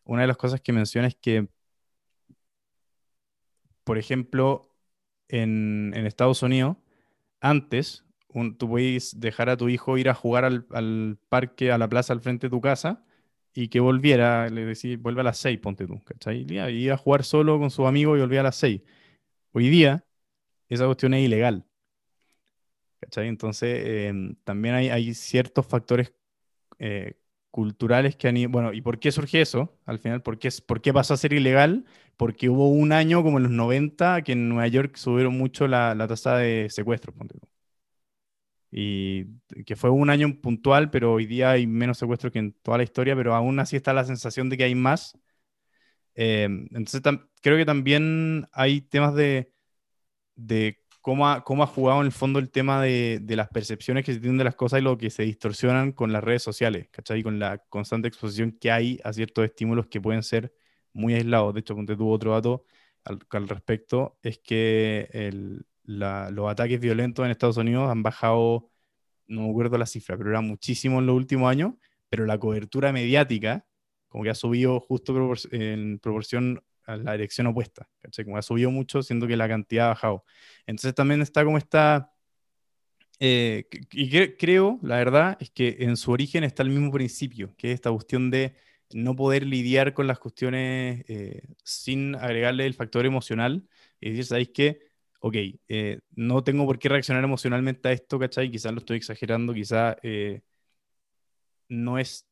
[0.05, 1.49] Una de las cosas que menciona es que,
[3.85, 4.75] por ejemplo,
[5.29, 6.77] en, en Estados Unidos,
[7.41, 8.05] antes,
[8.59, 12.21] tú podías dejar a tu hijo ir a jugar al, parque, a la plaza al
[12.21, 13.05] frente de tu casa
[13.55, 16.47] y que volviera, le decía, vuelve a las seis, ponte tú, ¿cachai?
[16.49, 18.83] Y iba a jugar solo con su amigo y volvía a las seis.
[19.53, 20.05] Hoy día,
[20.69, 21.65] esa cuestión es ilegal.
[23.01, 23.29] ¿Cachai?
[23.29, 26.13] Entonces, em, también hay, ciertos factores
[26.79, 27.18] eh,
[27.51, 28.51] culturales que han ido...
[28.51, 29.77] Bueno, ¿y por qué surge eso?
[29.87, 31.85] Al final, ¿por qué, ¿por qué pasó a ser ilegal?
[32.17, 35.95] Porque hubo un año, como en los 90, que en Nueva York subieron mucho la,
[35.95, 37.15] la tasa de secuestros.
[38.71, 39.25] Y
[39.65, 42.85] que fue un año puntual, pero hoy día hay menos secuestros que en toda la
[42.85, 45.17] historia, pero aún así está la sensación de que hay más.
[46.15, 47.03] Eh, entonces,
[47.43, 49.53] creo que también hay temas de,
[50.37, 50.81] de
[51.45, 54.45] cómo ha, jugado en el fondo el tema de, las percepciones que se tienen de
[54.45, 57.23] las cosas y lo que se distorsionan con las redes sociales, ¿cachai?
[57.23, 60.53] Con la constante exposición que hay a ciertos estímulos que pueden ser
[60.93, 61.55] muy aislados.
[61.55, 62.65] De hecho, ponte tuvo otro dato
[63.05, 65.33] al, respecto, es que
[65.85, 68.71] los ataques violentos en Estados Unidos han bajado,
[69.29, 71.73] no me acuerdo la cifra, pero era muchísimo en los últimos años,
[72.11, 73.65] pero la cobertura mediática
[74.09, 78.25] como que ha subido justo en proporción a la dirección opuesta, ¿cachai?
[78.25, 80.25] Como ha subido mucho, siendo que la cantidad ha bajado.
[80.67, 82.13] Entonces también está como esta...
[83.21, 87.55] eh, y cre- creo, la verdad, es que en su origen está el mismo principio,
[87.57, 88.55] que es esta cuestión de
[88.93, 93.69] no poder lidiar con las cuestiones eh, sin agregarle el factor emocional
[94.01, 94.89] y decir, ¿sabéis qué?
[95.21, 95.35] Ok,
[95.69, 98.51] eh, no tengo por qué reaccionar emocionalmente a esto, ¿cachai?
[98.51, 100.43] Quizás lo estoy exagerando, quizás eh,
[101.69, 102.27] no es,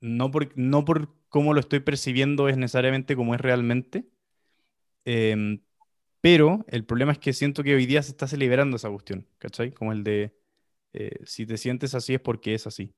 [0.00, 4.04] no por, no por cómo lo estoy percibiendo es necesariamente como es realmente,
[5.06, 5.62] em,
[6.20, 9.72] pero el problema es que siento que hoy día se está celebrando esa cuestión, ¿cachai?
[9.72, 10.34] Como el de,
[10.92, 12.94] eh, si te sientes así es porque es así.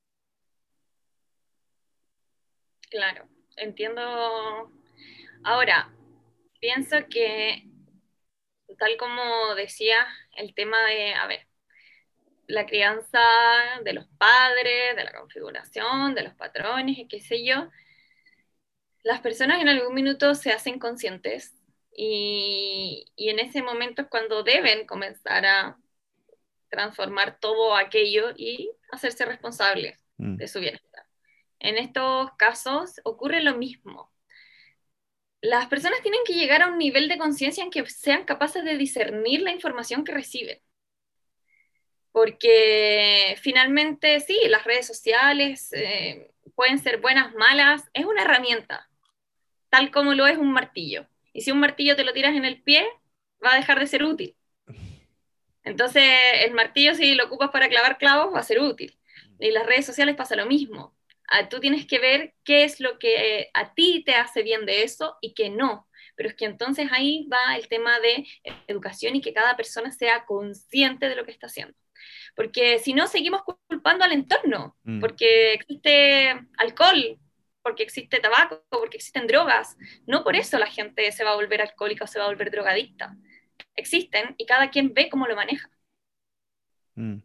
[2.90, 4.02] Claro, entiendo.
[5.44, 5.90] Ahora,
[6.60, 7.64] pienso que,
[8.78, 9.96] tal como decía,
[10.36, 11.46] el tema de, a ver,
[12.48, 13.20] la crianza
[13.84, 17.70] de los padres, de la configuración, de los patrones, qué sé yo,
[19.02, 21.54] las personas en algún minuto se hacen conscientes
[21.96, 25.78] y, y en ese momento es cuando deben comenzar a
[26.70, 31.04] transformar todo aquello y hacerse responsables Mm, de su bienestar.
[31.58, 34.12] En estos casos ocurre lo mismo.
[35.40, 38.76] Las personas tienen que llegar a un nivel de conciencia en que sean capaces de
[38.76, 40.60] discernir la información que reciben.
[42.12, 48.88] Porque finalmente, sí, las redes sociales eh, pueden ser buenas, malas, es una herramienta,
[49.72, 51.06] tal como lo es un martillo.
[51.32, 52.86] Y si un martillo te lo tiras en el pie,
[53.42, 54.36] va a dejar de ser útil.
[55.64, 56.04] Entonces,
[56.44, 58.98] el martillo, si lo ocupas para clavar clavos, va a ser útil.
[59.38, 60.94] Y las redes sociales pasa lo mismo.
[61.26, 64.66] Ah, Tú tienes que ver qué es lo que eh, a ti te hace bien
[64.66, 65.88] de eso y qué no.
[66.16, 68.26] Pero es que entonces ahí va el tema de
[68.66, 71.74] educación y que cada persona sea consciente de lo que está haciendo.
[72.36, 75.00] Porque si no, seguimos culpando al entorno, mm.
[75.00, 77.18] porque existe alcohol,
[77.62, 79.76] porque existe tabaco, porque existen drogas.
[80.06, 82.50] No por eso la gente se va a volver alcohólica o se va a volver
[82.50, 83.16] drogadicta.
[83.76, 85.70] Existen y cada quien ve cómo lo maneja.
[86.94, 87.18] Mm.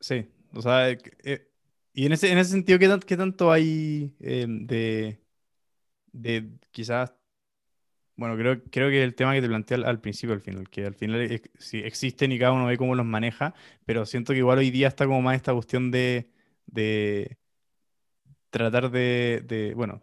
[0.00, 1.46] Sí, o sea, eh, eh,
[1.92, 5.20] y en ese, en ese sentido, ¿qué, qué tanto hay eh, de,
[6.12, 7.14] de quizás,
[8.16, 10.94] bueno, creo, creo que el tema que te planteé al, principio, al final, que al
[10.94, 11.20] final
[11.72, 15.06] existen y cada uno ve cómo los maneja, pero siento que igual hoy día está
[15.06, 16.30] como más esta cuestión de,
[16.72, 17.38] de
[18.50, 20.02] tratar de, bueno,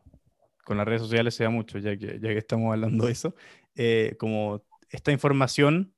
[0.64, 3.36] con las redes sociales se da mucho, ya que, ya que estamos hablando de eso,
[3.76, 5.94] eh, como esta información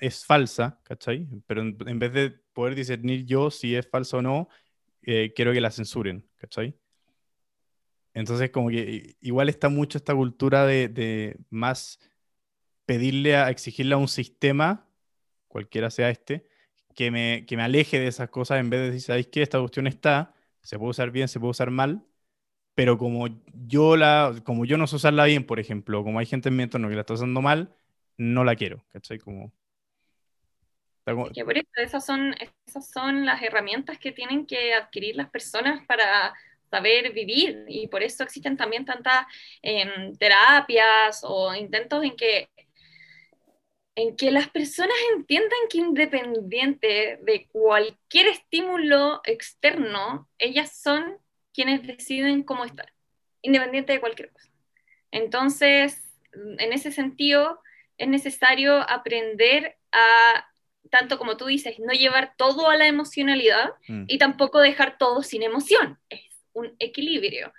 [0.00, 1.28] es falsa, ¿cachai?
[1.46, 4.48] Pero en, vez de poder discernir yo si es falsa o no,
[5.02, 6.78] eh, quiero que la censuren, ¿cachai?
[8.14, 11.98] Entonces como que igual está mucho esta cultura de, de más
[12.86, 14.88] pedirle a, exigirle a un sistema,
[15.48, 16.46] cualquiera sea este,
[16.94, 19.42] que me, que me aleje de esas cosas en vez de decir, ¿sabéis qué?
[19.42, 22.04] Esta cuestión está, se puede usar bien, se puede usar mal,
[22.74, 26.48] pero como yo, la, como yo no sé usarla bien, por ejemplo, como hay gente
[26.50, 27.74] en mi entorno que la está usando mal,
[28.18, 29.18] no la quiero, ¿cachai?
[29.18, 29.52] Como,
[31.04, 32.34] como- Que por eso esas son,
[32.66, 36.32] esas son las herramientas que tienen que adquirir las personas para
[36.70, 39.26] saber vivir y por eso existen también tantas
[39.62, 42.48] em, terapias o intentos en que,
[43.96, 51.18] en que las personas entiendan que independiente de cualquier estímulo externo, ellas son
[51.52, 52.92] quienes deciden cómo estar,
[53.42, 54.50] independiente de cualquier cosa.
[55.12, 56.02] Entonces,
[56.32, 57.60] en ese sentido,
[57.96, 60.48] es necesario aprender a,
[60.90, 65.22] tanto como tú dices, no llevar todo a la emocionalidad mm, y tampoco dejar todo
[65.22, 66.00] sin emoción.
[66.08, 67.52] Es un equilibrio.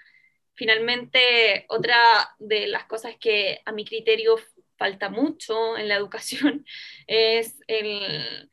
[0.53, 1.97] Finalmente, otra
[2.39, 4.37] de las cosas que a mi criterio
[4.77, 6.65] falta mucho en la educación
[7.07, 8.49] es el,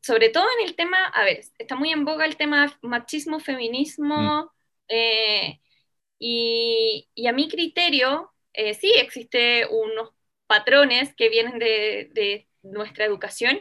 [0.00, 4.52] sobre todo en el tema, a ver, está muy en boga el tema machismo, feminismo,
[4.88, 5.60] eh,
[6.18, 10.10] y, a mi criterio, eh, sí existe unos
[10.46, 13.60] patrones que vienen de, de nuestra educación,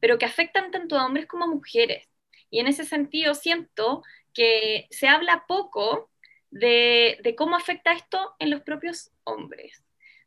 [0.00, 2.08] pero que afectan tanto a hombres como a mujeres.
[2.50, 4.02] Y en ese sentido siento
[4.34, 6.10] que se habla poco
[6.50, 9.84] de, de cómo afecta esto en los propios hombres,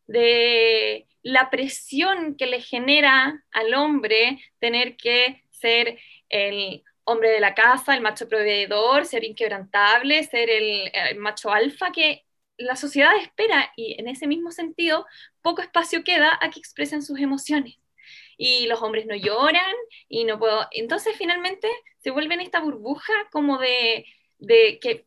[0.07, 5.97] de la presión que le genera al hombre tener que ser
[6.29, 12.25] el hombre de la casa, el macho proveedor, ser inquebrantable, ser el, macho alfa que
[12.57, 15.05] la sociedad espera y en ese mismo sentido
[15.41, 17.77] poco espacio queda a que expresen sus emociones.
[18.37, 19.75] Y los hombres no lloran
[20.09, 20.67] y no puedo...
[20.71, 24.05] Entonces finalmente se vuelven esta burbuja como de,
[24.39, 25.05] de que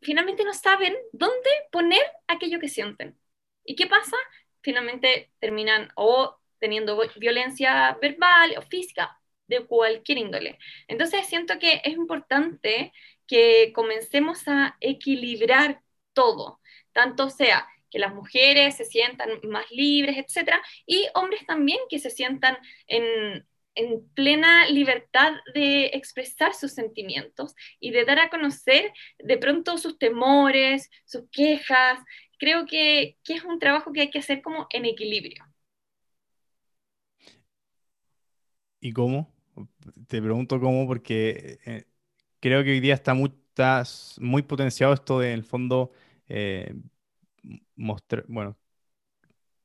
[0.00, 3.16] finalmente no saben dónde poner aquello que sienten.
[3.66, 4.16] ¿Y qué pasa?
[4.66, 10.58] finalmente terminan o teniendo violencia verbal o física de cualquier índole.
[10.88, 12.92] Entonces siento que es importante
[13.28, 15.82] que comencemos a equilibrar
[16.14, 16.60] todo,
[16.92, 22.10] tanto sea que las mujeres se sientan más libres, etcétera, y hombres también que se
[22.10, 29.38] sientan en, en plena libertad de expresar sus sentimientos y de dar a conocer de
[29.38, 32.00] pronto sus temores, sus quejas.
[32.38, 35.44] Creo que, que es un trabajo que hay que hacer como en equilibrio.
[38.80, 39.34] ¿Y cómo?
[40.08, 41.84] Te pregunto cómo porque eh,
[42.40, 43.32] creo que hoy día está muy,
[44.20, 45.92] muy potenciado esto de, en el fondo,
[46.28, 46.74] eh,
[47.76, 48.56] mostrar, bueno,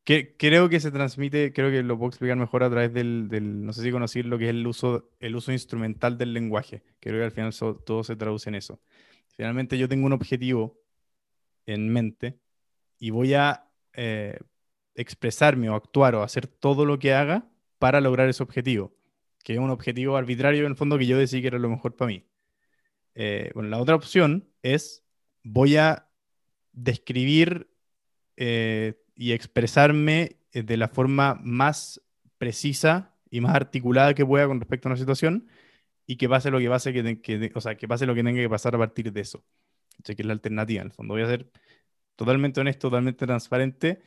[0.03, 3.63] que, creo que se transmite, creo que lo puedo explicar mejor a través del, del,
[3.65, 6.83] no sé si conocer lo que es el uso, el uso instrumental del lenguaje.
[6.99, 7.53] Creo que al final
[7.85, 8.81] todo se traduce en eso.
[9.35, 10.79] Finalmente yo tengo un objetivo
[11.65, 12.40] en mente
[13.01, 14.37] y voy a eh,
[14.93, 18.95] expresarme o actuar o hacer todo lo que haga para lograr ese objetivo,
[19.43, 21.95] que es un objetivo arbitrario en el fondo que yo decidí que era lo mejor
[21.95, 22.23] para mí.
[23.15, 25.03] Eh, bueno, la otra opción es
[25.43, 26.09] voy a
[26.73, 27.73] describir
[28.37, 32.01] eh, y expresarme de la forma más
[32.37, 35.47] precisa y más articulada que pueda con respecto a una situación
[36.05, 38.49] y que pase lo que pase, que, o sea, que pase lo que tenga que
[38.49, 39.43] pasar a partir de eso.
[40.03, 41.15] que es la alternativa, en el fondo.
[41.15, 41.49] Voy a ser
[42.15, 44.01] totalmente honesto, totalmente transparente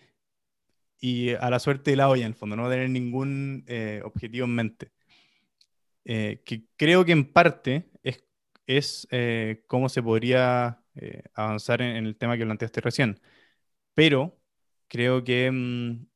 [1.01, 4.47] y a la suerte de la olla, en el fondo, no tener ningún eh, objetivo
[4.47, 4.93] en mente.
[6.05, 8.25] que creo que en parte es,
[8.67, 9.09] es
[9.67, 10.81] cómo se podría
[11.35, 13.21] avanzar en, en, el tema que planteaste recién
[13.95, 14.37] pero
[14.89, 16.07] creo que mm,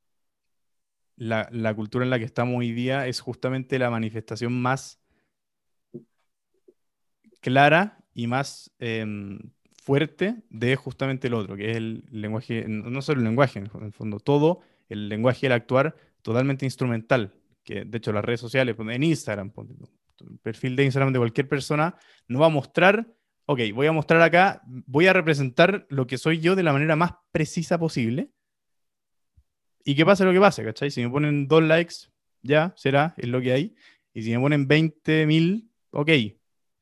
[1.17, 5.01] la, cultura en la que estamos hoy día es justamente la manifestación más
[7.41, 9.39] clara y más em,
[9.89, 13.93] fuerte de justamente el otro, que es el lenguaje, no solo el lenguaje, en el
[13.93, 17.33] fondo, todo el lenguaje el actuar totalmente instrumental,
[17.65, 19.51] que de hecho las redes sociales, en Instagram,
[20.21, 21.97] el perfil de Instagram de cualquier persona,
[22.27, 23.07] no va a mostrar
[23.51, 26.97] ok, voy a mostrar acá, voy a representar lo que soy yo de la manera
[26.97, 28.31] más precisa posible.
[29.85, 30.91] Y que pase lo que pase, ¿cachai?
[30.91, 31.95] Si me ponen dos likes,
[32.43, 33.75] ya será, es lo que hay.
[34.13, 36.11] Y si me ponen 20.000, ok,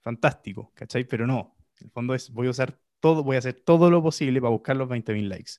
[0.01, 1.05] fantástico, ¿cachai?
[1.05, 4.03] Pero no, en el fondo es, voy a usar todo, voy a hacer todo lo
[4.03, 5.53] posible para buscar los 20.000 likes.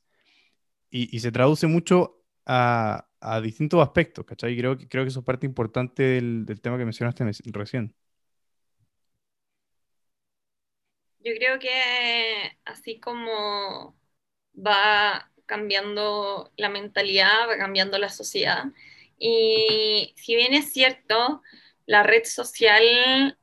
[0.90, 3.08] Y, se traduce mucho a,
[3.44, 4.58] distintos aspectos, ¿cachai?
[4.58, 7.94] Creo, creo que eso es parte importante del, del tema que mencionaste recién.
[11.20, 13.98] Yo creo que así como
[14.56, 18.66] va cambiando la mentalidad, va cambiando la sociedad.
[19.18, 21.42] Y si bien es cierto,
[21.86, 23.37] la red social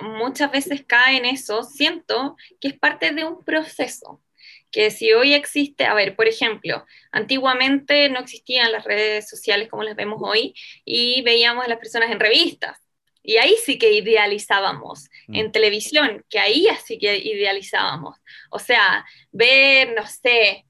[0.00, 4.22] muchas veces cae en eso, siento que es parte de un proceso.
[4.70, 9.82] Que si hoy existe, a ver, por ejemplo, antiguamente no existían las redes sociales como
[9.82, 12.78] las vemos hoy y veíamos a las personas en revistas
[13.22, 15.34] y ahí sí que idealizábamos, mm.
[15.36, 18.18] en televisión, que ahí sí que idealizábamos.
[18.50, 20.66] O sea, ver, no sé,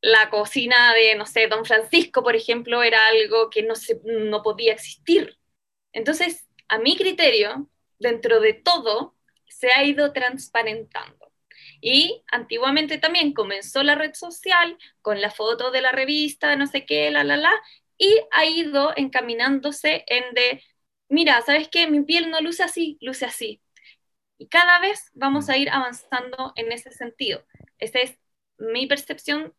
[0.00, 4.42] la cocina de, no sé, Don Francisco, por ejemplo, era algo que no, se, no
[4.42, 5.38] podía existir.
[5.92, 7.68] Entonces, a mi criterio,
[8.00, 11.32] dentro de todo, se ha ido transparentando.
[11.80, 16.84] Y antiguamente también comenzó la red social con la foto de la revista, no sé
[16.84, 17.52] qué, la, la, la,
[17.96, 20.62] y ha ido encaminándose en de
[21.10, 21.86] mira, ¿sabes qué?
[21.86, 23.60] Mi piel no luce así, luce así.
[24.38, 25.50] Y cada vez vamos mm.
[25.50, 27.44] a ir avanzando en ese sentido.
[27.78, 28.18] Esa es
[28.56, 29.54] mi percepción,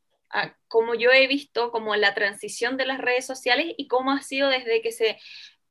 [0.67, 4.49] como yo he visto, como la transición de las redes sociales y cómo ha sido
[4.49, 5.19] desde que se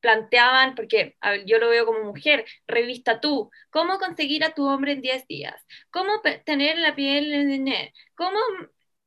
[0.00, 5.02] planteaban, porque yo lo veo como mujer, revista tú, cómo conseguir a tu hombre en
[5.02, 8.38] 10 días, cómo tener la piel, en cómo,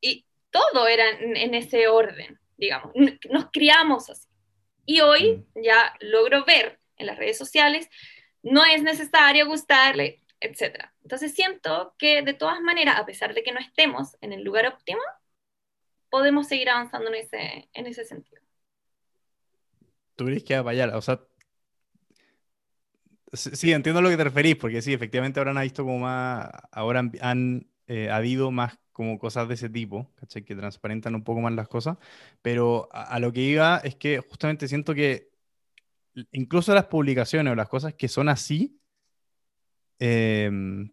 [0.01, 2.91] y todo era en ese orden, digamos,
[3.29, 4.27] nos criamos así.
[4.86, 5.62] Y hoy mm.
[5.63, 7.89] ya logro ver en las redes sociales,
[8.41, 10.89] no es necesario gustarle, etc.
[11.01, 14.67] Entonces siento que de todas maneras, a pesar de que no estemos en el lugar
[14.67, 15.02] óptimo,
[16.10, 18.42] podemos seguir avanzando en ese, en ese sentido.
[20.15, 21.19] Tú crees que va a o sea,
[23.33, 26.49] sí, entiendo a lo que te referís, porque sí, efectivamente ahora han visto como más,
[26.71, 30.43] ahora han, eh, habido más como cosas de ese tipo, ¿cachai?
[30.43, 31.97] Que transparentan un poco más las cosas,
[32.41, 35.31] pero a, lo que iba es que justamente siento que
[36.31, 38.79] incluso las publicaciones o las cosas que son así,
[39.99, 40.91] em,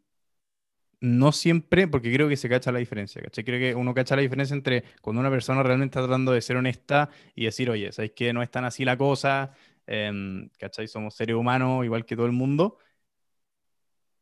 [1.00, 3.22] no siempre, porque creo que se cacha la diferencia.
[3.22, 6.56] Creo que uno cacha la diferencia entre cuando una persona realmente está tratando de ser
[6.56, 9.52] honesta y decir, oye, ¿sabes que no es tan así la cosa?
[9.86, 10.88] Eh, ¿Cachai?
[10.88, 12.78] Somos seres humanos igual que todo el mundo.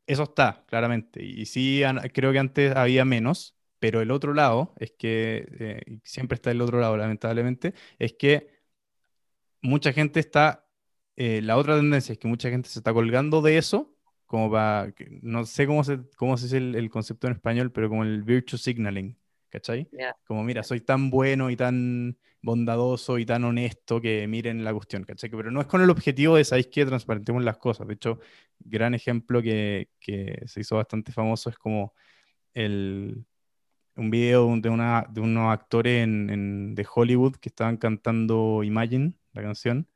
[0.06, 1.22] Eso está, claramente.
[1.22, 1.82] Y sí,
[2.14, 6.62] creo que antes había menos, pero el otro lado, es que eh, siempre está el
[6.62, 8.48] otro lado, lamentablemente, es que
[9.62, 10.66] mucha gente está,
[11.16, 13.96] eh, la otra tendencia es que mucha gente se está colgando de eso,
[14.28, 17.90] como para, no sé cómo se, cómo se dice el, el concepto en español, pero
[17.90, 19.18] como el virtue signaling,
[19.50, 19.90] ¿cachai?
[19.92, 20.14] Ya.
[20.26, 25.04] Como, mira, soy tan bueno y tan bondadoso y tan honesto que miren la cuestión,
[25.04, 25.30] ¿cachai?
[25.30, 26.86] Pero no es con el objetivo de, ¿sabéis qué?
[26.86, 27.88] Transparentemos las cosas.
[27.88, 28.20] De hecho,
[28.60, 31.94] gran ejemplo que, que se hizo bastante famoso es como
[32.54, 33.24] el,
[33.96, 39.14] un video de, una, de unos actores en, en- de Hollywood que estaban cantando Imagine,
[39.32, 39.88] la canción,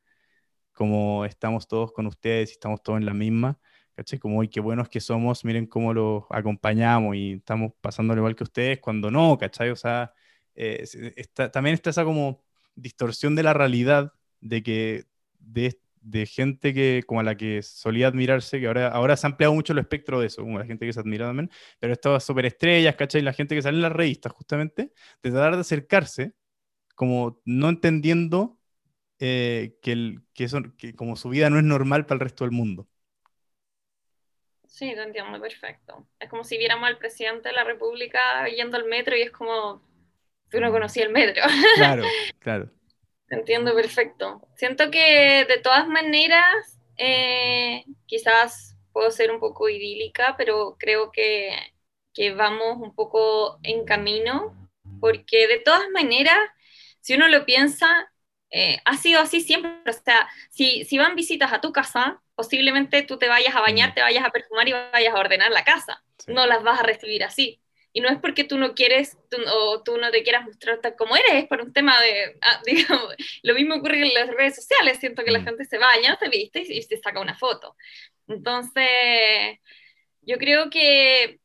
[0.73, 3.59] como estamos todos con ustedes y estamos todos en la misma,
[3.95, 4.19] ¿cachai?
[4.19, 8.43] Como, hoy qué buenos que somos, miren cómo los acompañamos y estamos pasándolo igual que
[8.43, 9.69] ustedes, cuando no, ¿cachai?
[9.69, 10.13] O sea,
[10.55, 12.43] eh, se- está- también está esa como
[12.75, 15.05] distorsión de la realidad de que
[15.39, 19.29] de, de gente que como a la que solía admirarse, que ahora, ahora se ha
[19.29, 22.23] ampliado mucho el espectro de eso, como la gente que se admira también, pero estas
[22.23, 23.21] superestrellas, ¿cachai?
[23.21, 24.91] La gente que sale en las revistas justamente,
[25.23, 26.33] de tratar de acercarse,
[26.95, 28.59] como no entendiendo
[29.19, 32.43] eh, que, el, que, eso, que como su vida no es normal para el resto
[32.45, 32.87] del mundo.
[34.73, 36.07] Sí, te entiendo perfecto.
[36.19, 39.83] Es como si viéramos al presidente de la República yendo al metro y es como,
[40.49, 41.43] tú no conocías el metro.
[41.75, 42.03] Claro,
[42.39, 42.71] claro.
[43.27, 44.41] Te entiendo perfecto.
[44.55, 51.55] Siento que de todas maneras, eh, quizás puedo ser un poco idílica, pero creo que,
[52.11, 56.39] que vamos un poco en camino, porque de todas maneras,
[56.99, 58.11] si uno lo piensa,
[58.53, 59.71] eh, ha sido así siempre.
[59.89, 63.91] O sea, si, si van visitas a tu casa, posiblemente tú te vayas a bañar,
[63.91, 63.95] Mm.
[63.95, 66.03] te vayas a perfumar y vayas a ordenar la casa.
[66.19, 66.33] Sí.
[66.33, 67.61] No las vas a recibir así.
[67.93, 70.95] Y no es porque tú no quieres tú, o tú no te quieras mostrar tal
[70.97, 74.55] como eres, es por un tema de, ah, digamos, lo mismo ocurre en las redes
[74.57, 75.45] sociales, siento que la Mm.
[75.45, 77.75] gente se baña, se viste y, y se saca una foto.
[78.27, 79.59] Entonces,
[80.21, 81.39] yo creo que,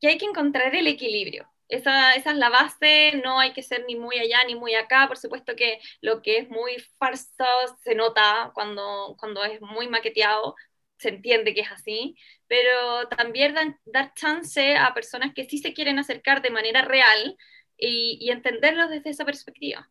[0.00, 1.48] que hay que encontrar el equilibrio.
[1.68, 5.06] Esa, esa es la base, no hay que ser ni muy allá ni muy acá.
[5.08, 7.44] Por supuesto que lo que es muy falso
[7.82, 10.54] se nota cuando, cuando es muy maqueteado,
[10.98, 15.74] se entiende que es así, pero también dan- dar chance a personas que sí se
[15.74, 17.36] quieren acercar de manera real
[17.76, 19.88] y, y entenderlos desde esa perspectiva.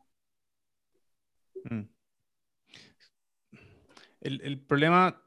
[1.71, 1.83] Mm.
[4.21, 5.21] El, el problema,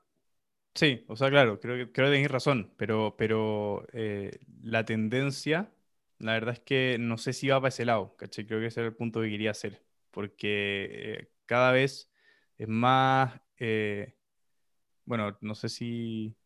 [0.75, 5.73] sí, o sea, claro, creo que, creo que razón, pero, pero eh, la tendencia,
[6.19, 8.47] la verdad es que no sé si va para ese lado, ¿cachai?
[8.47, 10.89] Creo que ese era el punto que quería hacer, porque
[11.21, 12.11] eh, cada vez
[12.59, 14.17] es más, eh,
[15.07, 16.37] bueno, no sé si,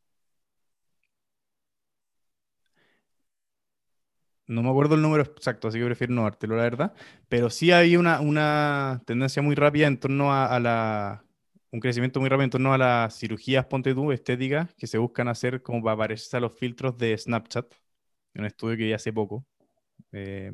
[4.47, 6.95] no me acuerdo el número exacto, así que prefiero no dártelo, la verdad,
[7.29, 11.25] pero sí había una, una tendencia muy rápida en torno a, la,
[11.71, 15.29] un crecimiento muy rápido en torno a las cirugías, ponte tú, estéticas, que se buscan
[15.29, 17.73] hacer como para parecerse a los filtros de Snapchat,
[18.35, 19.47] un estudio que hace poco.
[20.13, 20.53] Eh,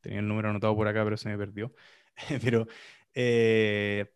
[0.00, 1.74] tenía el número anotado por acá, pero se me perdió.
[2.42, 2.66] pero,
[3.14, 4.12] eh,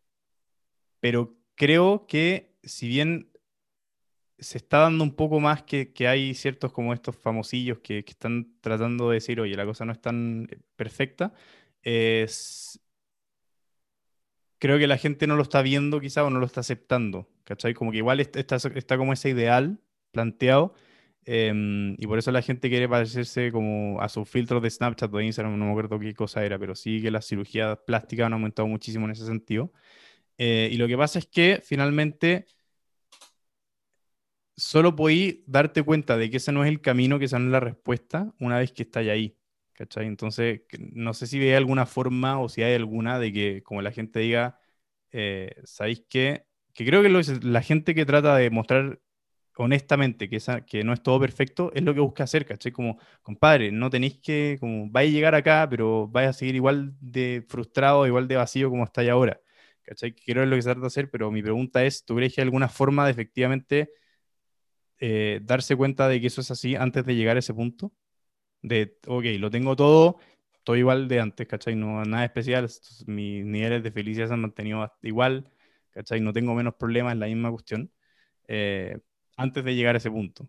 [1.01, 3.30] pero creo que si bien
[4.38, 8.11] se está dando un poco más que, que hay ciertos como estos famosillos que, que
[8.12, 11.32] están tratando de decir, oye, la cosa no es tan eh, perfecta,
[11.82, 12.80] es-
[14.59, 17.74] creo que la gente no lo está viendo quizá o no lo está aceptando, ¿cachai?
[17.74, 19.80] Como que igual est- está, está como ese ideal
[20.12, 20.74] planteado
[21.27, 25.18] em, y por eso la gente quiere parecerse como a sus filtros de Snapchat o
[25.18, 28.35] de Instagram, no me acuerdo qué cosa era, pero sí que las cirugías plásticas han
[28.35, 29.72] aumentado muchísimo en ese sentido.
[30.39, 32.47] Eh, y lo que pasa es que finalmente
[34.57, 37.53] solo podí darte cuenta de que ese no es el camino, que esa no es
[37.53, 39.37] la respuesta, una vez que estáis ahí.
[39.74, 40.07] ¿Cachai?
[40.07, 43.93] Entonces, no sé si hay alguna forma o si hay alguna de que como la
[43.93, 44.59] gente diga,
[45.12, 46.47] eh, ¿sabéis qué?
[46.72, 49.01] Que creo que lo- la gente que trata de mostrar
[49.57, 52.73] honestamente que, esa, que no es todo perfecto es lo que busca hacer, ¿cachai?
[52.73, 56.95] Como, compadre, no tenéis que, como, vais a llegar acá, pero vais a seguir igual
[57.01, 59.41] de frustrado, igual de vacío como estáis ahora.
[59.83, 60.15] ¿Cachai?
[60.15, 62.41] Que es lo que se trata de hacer, pero mi pregunta es, ¿tú crees que
[62.41, 63.91] hay alguna forma de efectivamente
[64.99, 67.93] eh, darse cuenta de que eso es así antes de llegar a ese punto?
[68.63, 70.19] De, ok, lo tengo todo,
[70.55, 71.77] estoy igual de antes, ¿cachai?
[71.77, 72.69] No, nada especial,
[73.07, 75.51] mis niveles de felicidad se han mantenido igual,
[75.91, 76.21] ¿cachai?
[76.21, 77.93] No tengo menos problemas, es la misma cuestión,
[78.49, 78.99] eh,
[79.37, 80.49] antes de llegar a ese punto,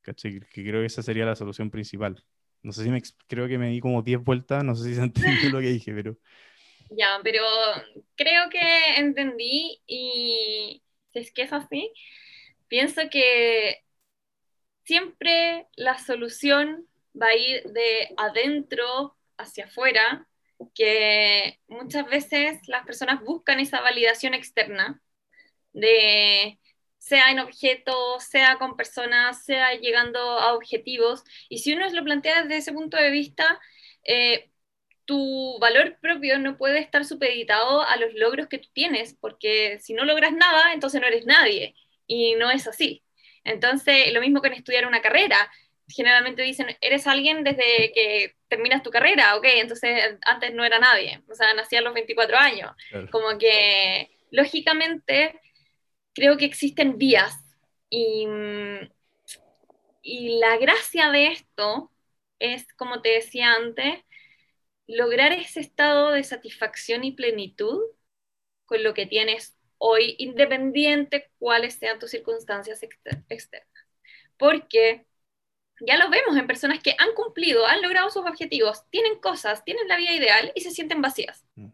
[0.00, 0.40] ¿cachai?
[0.40, 2.24] Que creo que esa sería la solución principal.
[2.62, 5.02] No sé si me, creo que me di como 10 vueltas, no sé si se
[5.02, 6.16] entendió lo que dije, pero...
[6.90, 7.42] Ya, pero
[8.16, 10.82] creo que entendí y
[11.12, 11.90] si es que es así,
[12.68, 13.82] pienso que
[14.84, 16.86] siempre la solución
[17.20, 20.28] va a ir de adentro hacia afuera,
[20.74, 25.02] que muchas veces las personas buscan esa validación externa
[25.72, 26.58] de
[27.02, 31.24] sea en objetos, sea con personas, sea llegando a objetivos.
[31.48, 33.60] Y si uno lo plantea desde ese punto de vista,
[34.04, 34.50] eh,
[35.04, 39.94] tu valor propio no puede estar supeditado a los logros que tú tienes, porque si
[39.94, 41.74] no logras nada, entonces no eres nadie.
[42.06, 43.02] Y no es así.
[43.42, 45.50] Entonces, lo mismo con estudiar una carrera.
[45.88, 51.20] Generalmente dicen, eres alguien desde que terminas tu carrera, ok, entonces antes no era nadie,
[51.28, 52.70] o sea, nací a los 24 años.
[53.10, 55.40] Como que, lógicamente,
[56.14, 57.34] creo que existen vías
[57.90, 58.26] y,
[60.02, 61.90] y la gracia de esto
[62.38, 64.00] es, como te decía antes,
[64.86, 67.80] lograr ese estado de satisfacción y plenitud
[68.66, 73.86] con lo que tienes hoy, independiente cuáles sean tus circunstancias externas.
[74.36, 75.06] Porque
[75.80, 79.88] ya lo vemos en personas que han cumplido, han logrado sus objetivos, tienen cosas, tienen
[79.88, 81.44] la vida ideal y se sienten vacías.
[81.56, 81.70] Mm.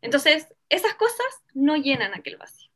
[0.00, 2.70] Entonces, esas cosas no llenan aquel vacío.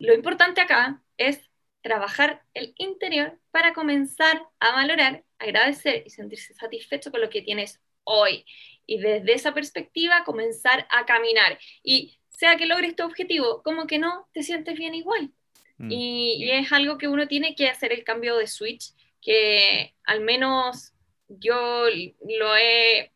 [0.00, 1.38] Lo importante acá es
[1.82, 7.80] trabajar el interior para comenzar a valorar, agradecer y sentirse satisfecho con lo que tienes
[8.04, 8.46] hoy.
[8.86, 11.58] Y desde esa perspectiva comenzar a caminar.
[11.82, 15.30] Y sea que logres tu objetivo, como que no, te sientes bien igual.
[15.76, 15.90] Mm.
[15.90, 20.94] Y, es algo que uno tiene que hacer el cambio de switch, que al menos
[21.28, 23.12] yo lo he,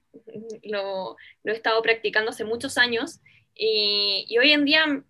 [0.64, 3.20] lo, he estado practicando hace muchos años
[3.54, 5.02] y, y hoy en día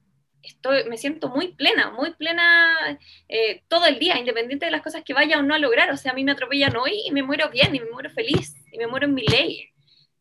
[0.45, 5.03] estoy, me siento muy plena, muy plena eh, todo el día, independiente de las cosas
[5.05, 5.91] que vaya o no a lograr.
[5.91, 8.55] O sea, a mí me atropellan hoy y me muero bien, y me muero feliz,
[8.73, 9.71] y me muero en mi ley.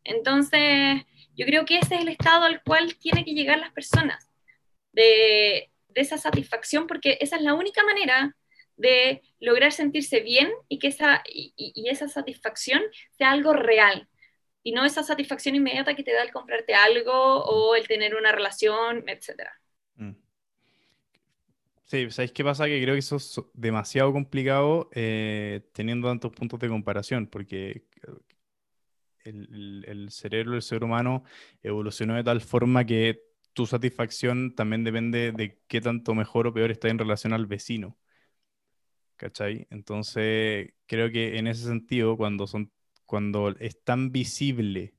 [0.04, 1.02] Entonces,
[1.36, 4.30] yo creo que ese es el estado al cual tienen que llegar las personas,
[4.92, 8.36] de, esa satisfacción, porque esa es la única manera
[8.78, 14.08] de lograr sentirse bien y que esa, y esa satisfacción sea algo real,
[14.64, 18.32] y no esa satisfacción inmediata que te da el comprarte algo o el tener una
[18.32, 19.60] relación, etcétera.
[21.94, 22.66] Sí, ¿sabéis qué pasa?
[22.66, 27.86] Que creo que eso es demasiado complicado eh, teniendo tantos puntos de comparación, porque
[29.24, 31.24] el, el, cerebro del ser humano
[31.62, 33.22] evolucionó de tal forma que
[33.54, 37.96] tu satisfacción también depende de qué tanto mejor o peor está en relación al vecino.
[39.16, 39.68] ¿Cachai?
[39.70, 42.72] Entonces, creo que en ese sentido, cuando, son,
[43.06, 44.96] cuando es tan visible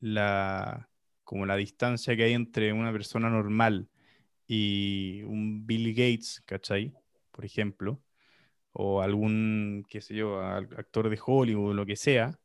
[0.00, 0.90] la,
[1.24, 3.89] como la distancia que hay entre una persona normal
[4.52, 6.92] y un Bill Gates, ¿cachai?
[7.30, 8.02] Por ejemplo,
[8.72, 12.38] o algún, qué sé yo, actor de Hollywood, lo que sea,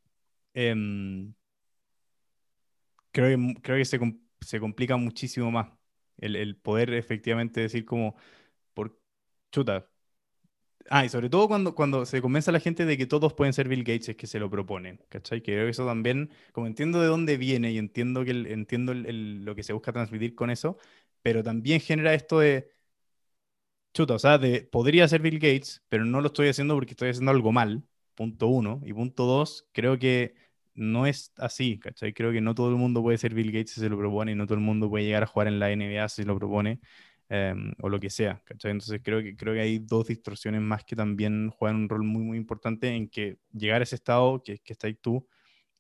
[0.54, 1.34] em,
[3.12, 4.00] creo que, creo que se,
[4.42, 5.70] se complica muchísimo más
[6.18, 8.16] el, el, poder efectivamente decir como,
[8.74, 9.00] por
[9.52, 9.90] chuta.
[10.90, 13.54] Ah, y sobre todo cuando, cuando se convence a la gente de que todos pueden
[13.54, 15.42] ser Bill Gates, es que se lo proponen, ¿cachai?
[15.42, 19.56] Que creo que eso también, como entiendo de dónde viene y entiendo, que entiendo lo
[19.56, 20.78] que se busca transmitir con eso,
[21.26, 22.70] pero también genera esto de,
[23.94, 27.10] chuta, o sea, de, podría ser Bill Gates, pero no lo estoy haciendo porque estoy
[27.10, 30.36] haciendo algo mal, punto uno, y punto dos, creo que
[30.76, 32.14] no es así, ¿cachai?
[32.14, 34.36] Creo que no todo el mundo puede ser Bill Gates si se lo propone, y
[34.36, 36.80] no todo el mundo puede llegar a jugar en la NBA si se lo propone,
[37.30, 38.70] em, o lo que sea, ¿cachai?
[38.70, 42.22] Entonces creo que, creo que hay dos distorsiones más que también juegan un rol muy,
[42.22, 45.28] muy importante en que llegar a ese estado que, que está ahí tú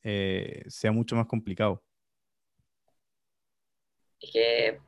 [0.02, 1.84] eh, sea mucho más complicado.
[4.20, 4.80] Es que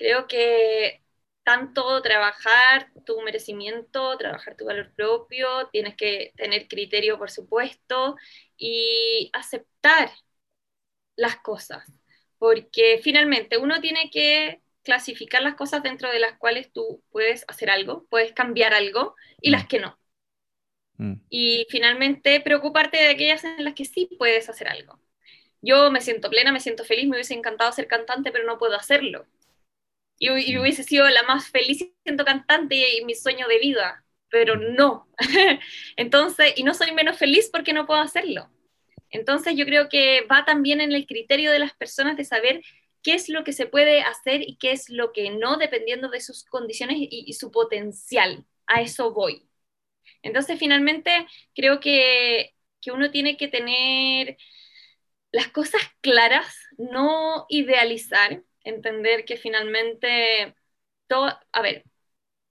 [0.00, 1.02] Creo que
[1.42, 8.16] tanto trabajar tu merecimiento, trabajar tu valor propio, tienes que tener criterio, por supuesto,
[8.56, 10.10] y aceptar
[11.16, 11.86] las cosas,
[12.38, 17.68] porque finalmente uno tiene que clasificar las cosas dentro de las cuales tú puedes hacer
[17.68, 19.68] algo, puedes cambiar algo, y las mm.
[19.68, 19.98] que no.
[20.94, 21.14] Mm.
[21.28, 24.98] Y finalmente preocuparte de aquellas en las que sí puedes hacer algo.
[25.60, 28.76] Yo me siento plena, me siento feliz, me hubiese encantado ser cantante, pero no puedo
[28.76, 29.26] hacerlo
[30.20, 35.08] y, hubiese sido la más feliz siendo cantante y mi sueño de vida, pero no.
[35.96, 38.50] Entonces, y no soy menos feliz porque no puedo hacerlo.
[39.10, 42.62] Entonces, yo creo que va también en el criterio de las personas de saber
[43.02, 46.20] qué es lo que se puede hacer y qué es lo que no, dependiendo de
[46.20, 48.44] sus condiciones y, su potencial.
[48.66, 49.48] A eso voy.
[50.22, 54.36] Entonces, finalmente, creo que, que uno tiene que tener
[55.32, 60.54] las cosas claras, no idealizar, entender que finalmente
[61.06, 61.84] todo, a ver,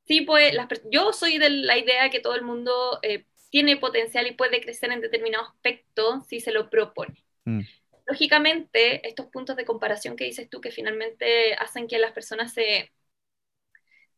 [0.05, 0.53] sí puede,
[0.91, 4.91] yo soy de la idea que todo el mundo eh, tiene potencial y puede crecer
[4.91, 7.23] en determinado aspecto si se lo propone.
[7.45, 7.61] Mm.
[8.07, 12.91] Lógicamente, estos puntos de comparación que dices tú que finalmente hacen que las personas se,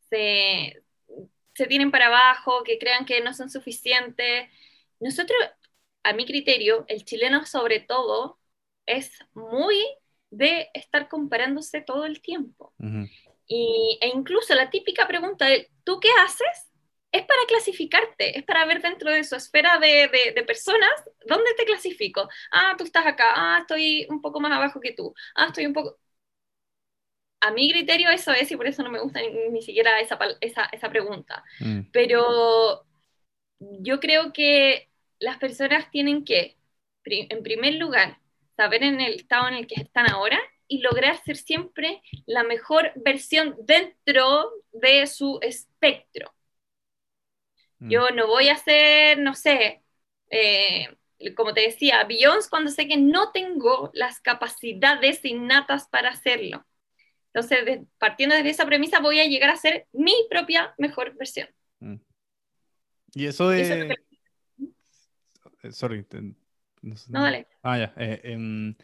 [0.08, 0.82] se,
[1.54, 4.48] se tienen para abajo, que crean que no son suficientes.
[4.98, 5.38] Nosotros,
[6.04, 8.38] a mi criterio, el chileno sobre todo
[8.86, 9.76] es muy
[10.32, 12.72] de estar comparándose todo el tiempo.
[13.46, 16.70] Y, e incluso la típica pregunta de, ¿tú qué haces?
[17.12, 20.90] Es para clasificarte, es para ver dentro de su esfera de, de, de, personas
[21.26, 22.26] dónde te clasifico.
[22.50, 25.74] Ah, tú estás acá, ah, estoy un poco más abajo que tú, ah, estoy un
[25.74, 25.98] poco...
[27.40, 30.18] A mi criterio eso es y por eso no me gusta ni, ni siquiera esa,
[30.40, 31.44] esa, esa pregunta.
[31.60, 31.80] Mm.
[31.92, 32.86] Pero
[33.58, 36.56] yo creo que las personas tienen que,
[37.04, 38.21] en primer lugar,
[38.62, 40.38] saber en el estado en el que están ahora
[40.68, 46.32] y lograr ser siempre la mejor versión dentro de su espectro.
[47.80, 47.90] Mm.
[47.90, 49.82] Yo no voy a ser, no sé,
[50.30, 50.96] eh,
[51.34, 56.64] como te decía, Beyoncé cuando sé que no tengo las capacidades innatas para hacerlo.
[57.32, 61.48] Entonces, partiendo de esa premisa, voy a llegar a ser mi propia mejor versión.
[61.80, 61.96] Mm.
[63.14, 63.96] Y eso de...
[65.64, 66.06] Eh, sorry.
[66.82, 67.46] No, no, dale.
[67.62, 67.94] Ah, ya.
[67.96, 68.74] Eh, em,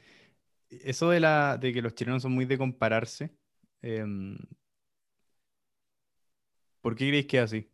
[0.70, 3.32] eso de, la, de que los chilenos son muy de compararse,
[3.82, 4.38] em,
[6.80, 7.70] ¿por qué creéis que es así?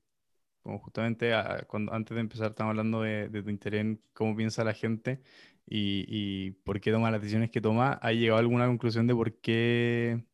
[0.62, 4.64] Como justamente ah, cuando, antes de empezar estamos hablando de, tu interés en cómo piensa
[4.64, 5.22] la gente
[5.66, 9.14] y, y, por qué toma las decisiones que toma, ¿ha llegado a alguna conclusión de
[9.14, 10.24] por qué,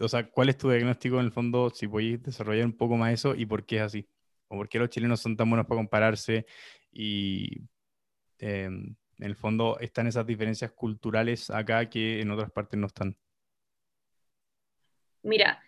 [0.00, 3.12] o sea, cuál es tu diagnóstico en el fondo, si podéis desarrollar un poco más
[3.12, 4.08] eso y por qué es así?
[4.48, 6.46] ¿O por qué los chilenos son tan buenos para compararse
[6.92, 7.68] y...
[8.38, 8.68] Eh,
[9.18, 13.16] en el fondo están esas diferencias culturales acá que en otras partes no están.
[15.22, 15.62] Mira,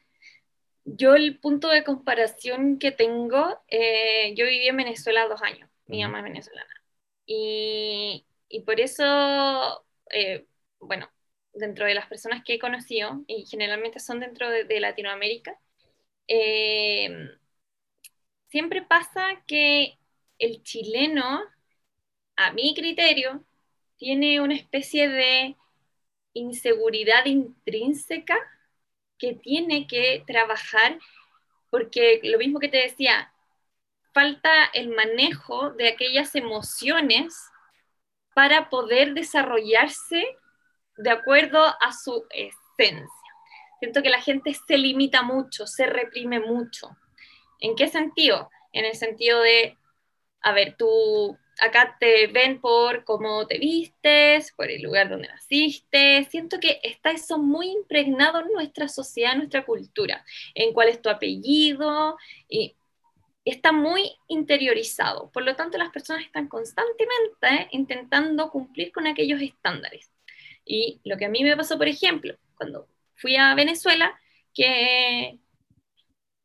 [0.84, 6.02] yo el punto de comparación que tengo, eh, yo viví en Venezuela dos años, mi
[6.02, 6.84] mamá es venezolana,
[7.26, 10.46] y, y por eso, eh,
[10.78, 11.10] bueno,
[11.52, 15.58] dentro de las personas que he conocido, y generalmente son dentro de, Latinoamérica,
[16.28, 17.28] eh,
[18.48, 19.98] siempre pasa que
[20.38, 21.40] el chileno
[22.40, 23.44] a mi criterio,
[23.98, 25.56] tiene una especie de
[26.32, 28.38] inseguridad intrínseca
[29.18, 30.98] que tiene que trabajar,
[31.68, 33.30] porque lo mismo que te decía,
[34.14, 37.36] falta el manejo de aquellas emociones
[38.34, 40.24] para poder desarrollarse
[40.96, 43.30] de acuerdo a su esencia.
[43.80, 46.96] Siento que la gente se limita mucho, se reprime mucho.
[47.58, 48.50] ¿En qué sentido?
[48.72, 49.76] En el sentido de,
[50.40, 56.24] a ver, tú acá te ven por cómo te vistes, por el lugar donde naciste.
[56.30, 61.00] Siento que está eso muy impregnado en nuestra sociedad, en nuestra cultura, en cuál es
[61.00, 62.16] tu apellido
[62.48, 62.74] y
[63.44, 65.30] está muy interiorizado.
[65.30, 70.10] Por lo tanto, las personas están constantemente intentando cumplir con aquellos estándares.
[70.64, 72.86] Y lo que a mí me pasó, por ejemplo, cuando
[73.16, 74.18] fui a Venezuela,
[74.54, 75.38] que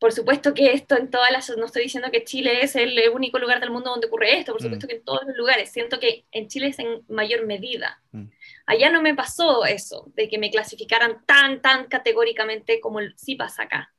[0.05, 3.39] por supuesto que esto en todas las, no estoy diciendo que Chile es el único
[3.39, 4.65] lugar del mundo donde ocurre esto, por mm.
[4.65, 8.03] supuesto que en todos los lugares, siento que en Chile es en mayor medida.
[8.11, 8.25] Mm.
[8.67, 13.63] Allá no me pasó eso, de que me clasificaran tan, tan categóricamente como sí pasa
[13.63, 13.95] acá.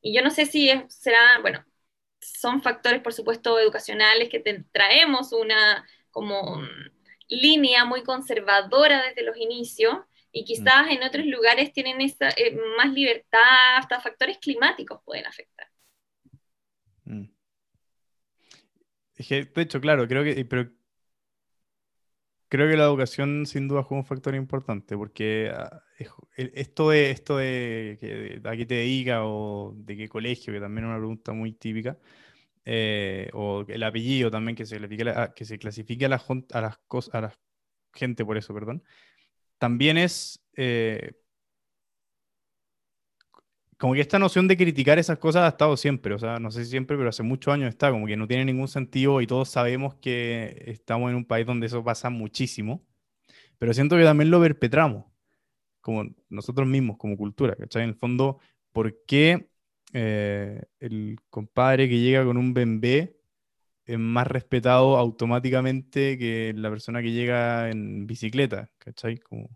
[0.00, 1.62] Y yo no sé si será, bueno,
[2.18, 4.40] son factores, por supuesto, educacionales que
[4.72, 6.62] traemos una como
[7.28, 9.98] línea muy conservadora desde los inicios,
[10.32, 10.44] y mm.
[10.44, 15.68] quizás en otros lugares tienen esa, eh, más libertad, hasta factores climáticos pueden afectar.
[17.04, 17.26] Mm.
[19.18, 20.70] de hecho, claro, creo que, pero
[22.48, 25.82] creo que la educación sin duda juega un factor importante, porque ah,
[26.36, 30.84] esto de, esto de, que, a qué te dedica o de qué colegio, que también
[30.84, 31.98] es una pregunta muy típica,
[32.64, 36.60] eh, o el apellido también que se clasifique, a, que se clasifique a, las, a,
[36.60, 36.78] las
[37.12, 37.34] a la
[37.94, 38.82] gente por eso, perdón,
[39.62, 41.12] también es eh,
[43.78, 46.64] como que esta noción de criticar esas cosas ha estado siempre, o sea, no sé
[46.64, 49.50] si siempre, pero hace muchos años está, como que no tiene ningún sentido y todos
[49.50, 52.84] sabemos que estamos en un país donde eso pasa muchísimo,
[53.56, 55.04] pero siento que también lo perpetramos,
[55.80, 57.84] como nosotros mismos, como cultura, ¿cachai?
[57.84, 58.40] En el fondo,
[58.72, 59.48] ¿por qué
[59.92, 63.16] eh, el compadre que llega con un bembé
[63.84, 69.18] es más respetado automáticamente que la persona que llega en bicicleta, ¿cachai?
[69.18, 69.48] Como,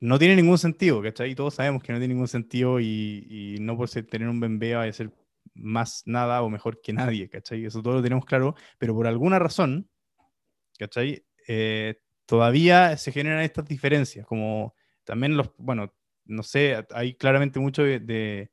[0.00, 1.34] no tiene ningún sentido, ¿cachai?
[1.34, 4.84] Todos sabemos que no tiene ningún sentido y, no por ser, tener un bembé va
[4.84, 5.12] a ser
[5.54, 7.64] más nada o mejor que nadie, ¿cachai?
[7.64, 9.88] Eso todo lo tenemos claro, pero por alguna razón,
[10.78, 11.24] ¿cachai?
[11.46, 15.92] Eh, todavía se generan estas diferencias, como también los, bueno,
[16.24, 18.50] no sé, hay claramente mucho de de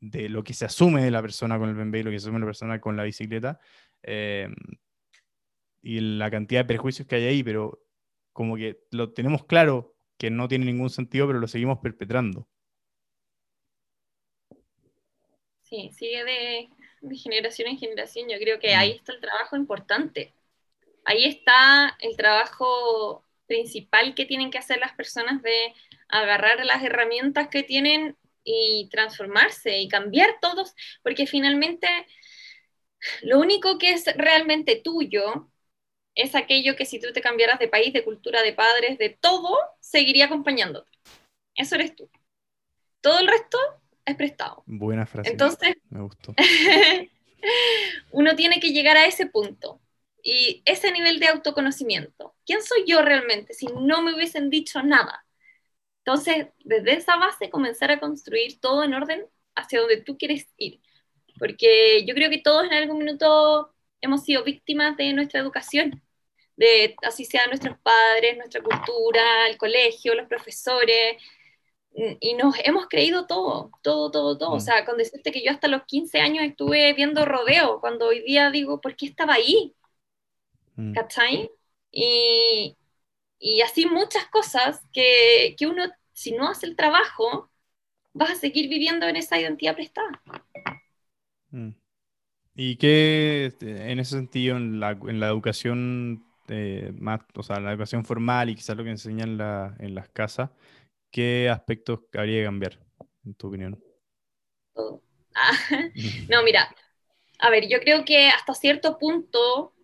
[0.00, 2.36] lo que se asume de la persona con el bembé y lo que se asume
[2.36, 3.58] de la persona con la bicicleta
[4.02, 4.48] eh,
[5.82, 7.82] y la cantidad de prejuicios que hay ahí, pero
[8.32, 12.48] como que lo tenemos claro que no tiene ningún sentido, pero lo seguimos perpetrando.
[15.62, 16.68] Sí, sigue de,
[17.16, 18.28] generación en generación.
[18.28, 18.96] Yo creo que ahí mm.
[18.96, 20.32] está el trabajo importante.
[21.04, 25.74] Ahí está el trabajo principal que tienen que hacer las personas de
[26.08, 28.16] agarrar las herramientas que tienen
[28.46, 31.88] y transformarse y cambiar todos, porque finalmente
[33.22, 35.50] lo único que es realmente tuyo
[36.14, 39.58] es aquello que si tú te cambiaras de país, de cultura, de padres, de todo,
[39.80, 40.90] seguiría acompañándote.
[41.54, 42.08] Eso eres tú.
[43.02, 43.58] Todo el resto
[44.04, 44.62] es prestado.
[44.66, 45.30] Buena frase.
[45.30, 46.34] Entonces, me gustó.
[48.12, 49.80] uno tiene que llegar a ese punto
[50.22, 52.34] y ese nivel de autoconocimiento.
[52.46, 55.25] ¿Quién soy yo realmente si no me hubiesen dicho nada?
[56.06, 59.26] Entonces, desde esa base, comenzar a construir todo en orden
[59.56, 60.80] hacia donde tú quieres ir.
[61.36, 66.00] Porque yo creo que todos en algún minuto hemos sido víctimas de nuestra educación,
[66.56, 71.16] de así sean nuestros padres, nuestra cultura, el colegio, los profesores,
[72.20, 74.50] y nos hemos creído todo, todo, todo, todo.
[74.52, 74.60] O mm.
[74.60, 78.50] sea, con decirte que yo hasta los 15 años estuve viendo rodeo, cuando hoy día
[78.50, 79.74] digo, ¿por qué estaba ahí?
[80.76, 80.92] Mm.
[80.94, 81.50] ¿Cachai?
[81.90, 82.76] Y,
[83.38, 87.50] y así muchas cosas que, que, uno, si no hace el trabajo,
[88.12, 90.22] vas a seguir viviendo en esa identidad prestada.
[91.50, 91.70] Mm.
[92.54, 97.60] ¿Y qué, este, en ese sentido, en la, en la educación eh, más, o sea,
[97.60, 100.50] la educación formal y quizás lo que enseñan en, la, en las casas,
[101.10, 102.78] ¿qué aspectos habría que cambiar,
[103.24, 103.82] en tu opinión?
[105.34, 105.52] Ah,
[106.30, 106.74] no, mira,
[107.38, 109.74] a ver, yo creo que hasta cierto punto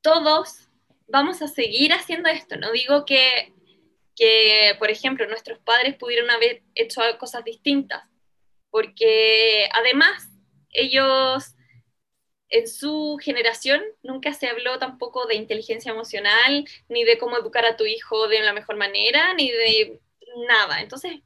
[0.00, 0.67] todos
[1.08, 2.56] vamos a seguir haciendo esto.
[2.56, 3.52] No digo que,
[4.14, 8.04] que, por ejemplo, nuestros padres pudieron haber hecho cosas distintas,
[8.70, 10.28] porque además
[10.70, 11.54] ellos
[12.50, 17.76] en su generación nunca se habló tampoco de inteligencia emocional, ni de cómo educar a
[17.76, 20.00] tu hijo de la mejor manera, ni de
[20.48, 20.80] nada.
[20.80, 21.20] Entonces,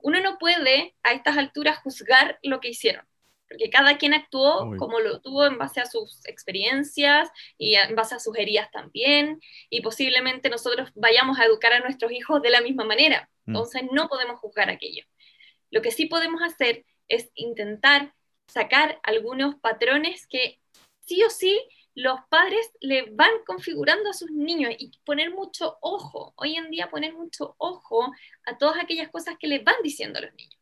[0.00, 3.04] uno no puede a estas alturas juzgar lo que hicieron,
[3.48, 8.14] porque cada quien actuó como lo tuvo en base a sus experiencias y en base
[8.14, 9.40] a sus heridas también,
[9.70, 13.30] y posiblemente nosotros vayamos a educar a nuestros hijos de la misma manera.
[13.46, 13.50] Mm.
[13.50, 15.04] Entonces, no podemos juzgar aquello.
[15.70, 18.14] Lo que sí podemos hacer es intentar
[18.46, 20.60] sacar algunos patrones que
[21.00, 21.60] sí o sí
[21.94, 26.90] los padres le van configurando a sus niños y poner mucho ojo, hoy en día
[26.90, 28.12] poner mucho ojo
[28.44, 30.56] a todas aquellas cosas que le van diciendo a los niños.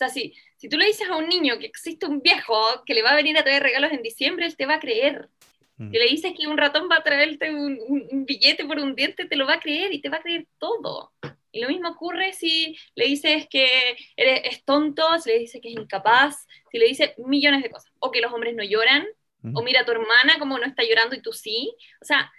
[0.00, 2.94] O sea, si, si tú le dices a un niño que existe un viejo que
[2.94, 5.28] le va a venir a traer regalos en diciembre, él te va a creer.
[5.76, 5.90] Mm.
[5.90, 9.36] Le dices que un ratón va a traerte un, un, billete por un diente, te
[9.36, 11.12] lo va a creer y te va a creer todo.
[11.52, 13.68] Y lo mismo ocurre si le dices que
[14.16, 17.92] eres, es tonto, si le dices que es incapaz, si le dices millones de cosas.
[17.98, 19.06] O que los hombres no lloran,
[19.54, 21.76] o mira a tu hermana como no está llorando y tú sí.
[22.00, 22.32] O sea,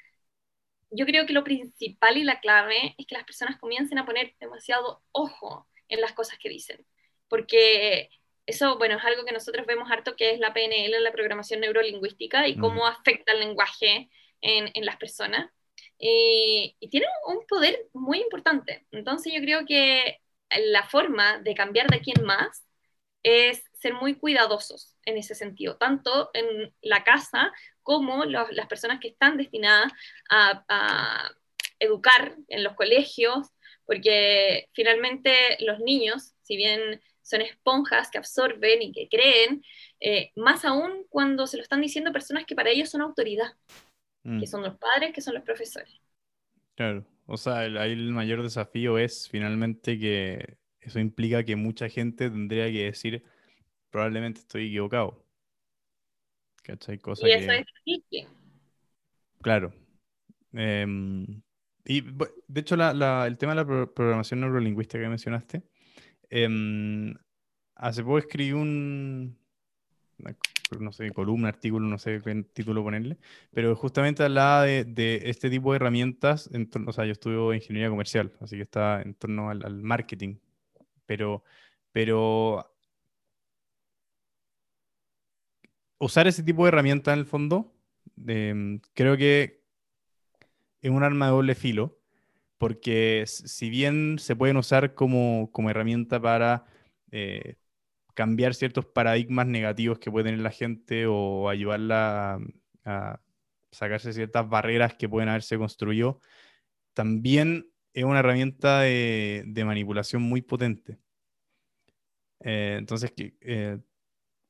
[0.89, 4.33] yo creo que lo principal y la clave es que las personas comiencen a poner
[4.39, 6.83] demasiado ojo en las cosas que dicen.
[7.31, 8.09] Porque
[8.45, 12.47] eso, bueno, es algo que nosotros vemos harto, que es la PNL, la programación neurolingüística,
[12.47, 14.09] y cómo afecta el lenguaje
[14.41, 15.49] en, en las personas.
[15.97, 18.85] Y, y tiene un poder muy importante.
[18.91, 20.19] Entonces yo creo que
[20.67, 22.65] la forma de cambiar de quién más
[23.23, 27.51] es ser muy cuidadosos en ese sentido, tanto en la casa
[27.83, 29.91] como las personas que están destinadas
[30.29, 31.31] a,
[31.79, 33.47] educar en los colegios,
[33.85, 37.01] porque finalmente los niños, si bien
[37.31, 39.63] son esponjas que absorben y que creen,
[39.99, 43.53] eh, más aún cuando se lo están diciendo personas que para ellos son autoridad,
[44.23, 44.45] que mm.
[44.45, 45.99] son los padres, que son los profesores.
[46.75, 52.29] Claro, o sea, ahí el mayor desafío es finalmente que eso implica que mucha gente
[52.29, 53.23] tendría que decir,
[53.89, 55.25] probablemente estoy equivocado.
[56.63, 56.99] ¿Cachai?
[56.99, 58.27] Cosa y eso es difícil.
[59.41, 59.73] Claro.
[60.53, 61.41] Em,
[61.85, 65.63] y de hecho, el tema de la programación neurolingüística que mencionaste,
[66.31, 67.13] em,
[67.75, 69.37] hace poco escribí un,
[70.79, 73.17] no sé, columna, artículo, no sé qué título ponerle,
[73.51, 78.31] pero justamente hablaba de, este tipo de herramientas, en o sea, yo estudio ingeniería comercial,
[78.41, 80.37] así que está en torno al, marketing,
[81.05, 81.43] pero,
[81.91, 82.73] pero
[85.99, 87.73] usar ese tipo de herramientas en el fondo,
[88.15, 89.61] mm, creo que
[90.81, 92.00] es un arma de doble filo,
[92.61, 96.65] porque si bien se pueden usar como, como herramienta para
[97.09, 97.55] eh,
[98.13, 102.39] cambiar ciertos paradigmas negativos que puede tener la gente o ayudarla
[102.85, 103.19] a,
[103.71, 106.19] sacarse ciertas barreras que pueden haberse construido,
[106.93, 110.99] también es una herramienta de, manipulación muy potente.
[112.41, 113.79] Eh, entonces, eh,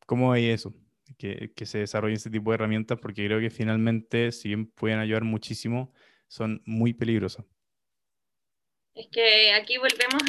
[0.06, 0.76] ¿cómo veis eso?
[1.18, 5.24] que, se desarrollen este tipo de herramientas porque creo que finalmente, si bien pueden ayudar
[5.24, 5.94] muchísimo,
[6.28, 7.46] son muy peligrosas.
[8.94, 10.22] Es que aquí volvemos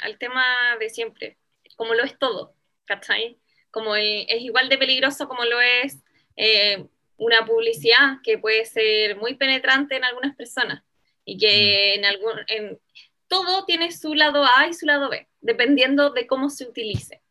[0.00, 0.44] al, tema
[0.78, 1.38] de siempre,
[1.76, 2.54] como lo es todo,
[2.84, 3.38] ¿cachai?
[3.70, 5.98] Como es igual de peligroso como lo es
[6.36, 10.82] eh, una publicidad que puede ser muy penetrante en algunas personas
[11.24, 12.80] y que en algún, en,
[13.28, 17.22] todo tiene su lado A y su lado B, dependiendo de cómo se utilice.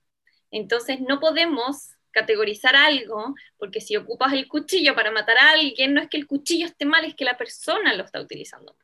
[0.52, 6.02] Entonces no podemos categorizar algo, porque si ocupas el cuchillo para matar a alguien, no
[6.02, 8.74] es que el cuchillo esté mal, es que la persona lo está utilizando.
[8.74, 8.79] Mm.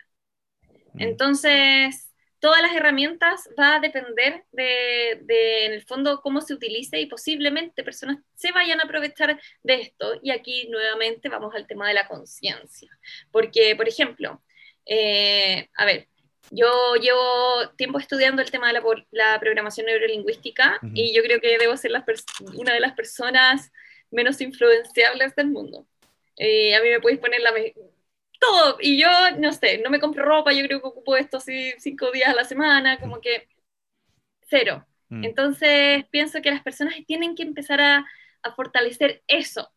[0.98, 7.00] Entonces, todas las herramientas va a depender de, de, en el fondo, cómo se utilice
[7.00, 10.20] y posiblemente personas se vayan a aprovechar de esto.
[10.22, 12.90] Y aquí nuevamente vamos al tema de la conciencia.
[13.32, 14.42] Porque, por ejemplo,
[14.86, 16.08] eh, a ver,
[16.52, 21.58] yo llevo tiempo estudiando el tema de la, la programación neurolingüística y yo creo que
[21.58, 22.04] debo ser las
[22.56, 23.72] una de las personas
[24.12, 25.88] menos influenciables del mundo.
[26.38, 27.52] Eh, a mí me podéis poner la
[28.50, 31.74] todo y yo, no sé, no me compro ropa, yo creo que ocupo esto así
[31.80, 33.48] cinco días a la semana, como que
[34.50, 34.86] cero.
[35.10, 35.24] Mm.
[35.24, 38.06] Entonces pienso que las personas tienen que empezar a,
[38.44, 39.72] a fortalecer eso.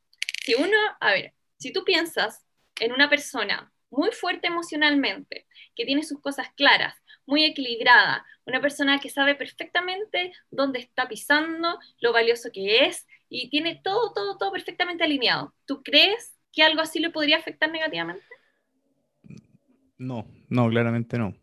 [0.45, 2.45] Si uno, a ver, si tú piensas
[2.81, 6.95] en una persona muy fuerte emocionalmente, que tiene sus cosas claras,
[7.27, 13.51] muy equilibrada, una persona que sabe perfectamente dónde está pisando, lo valioso que es y
[13.51, 15.55] tiene todo, todo, todo perfectamente alineado.
[15.67, 18.25] ¿Tú crees que algo así le podría afectar negativamente?
[19.99, 21.35] No, no, claramente no.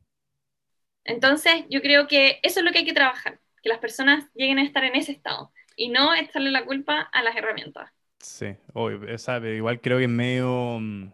[1.04, 4.60] Entonces, yo creo que eso es lo que hay que trabajar, que las personas lleguen
[4.60, 7.92] a estar en ese estado y no echarle la culpa a las herramientas.
[8.20, 11.12] Sí, obvio, o sea, pero igual creo que es medio mm,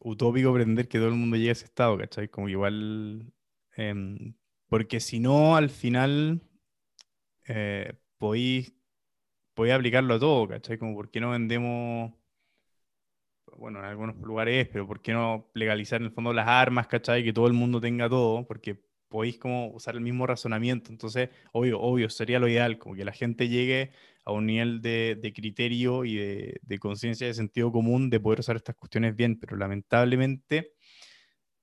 [0.00, 2.28] utópico pretender que todo el mundo llegue a ese estado, ¿cachai?
[2.28, 3.32] Como que igual,
[3.76, 4.34] em,
[4.68, 6.42] porque si no, al final
[7.48, 8.74] eh, podéis,
[9.54, 10.78] podéis aplicarlo a todo, ¿cachai?
[10.78, 12.12] Como por qué no vendemos,
[13.56, 17.24] bueno, en algunos lugares, pero por qué no legalizar en el fondo las armas, ¿cachai?
[17.24, 20.90] Que todo el mundo tenga todo, porque podéis como usar el mismo razonamiento.
[20.90, 23.92] Entonces, obvio, obvio, sería lo ideal, como que la gente llegue
[24.24, 28.40] a un nivel de, de criterio y de, de conciencia de sentido común de poder
[28.40, 30.74] usar estas cuestiones bien, pero lamentablemente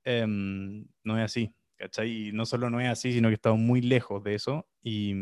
[0.04, 2.30] em, no es así, ¿cachai?
[2.30, 5.14] Y no solo no es así, sino que estamos muy lejos de eso y,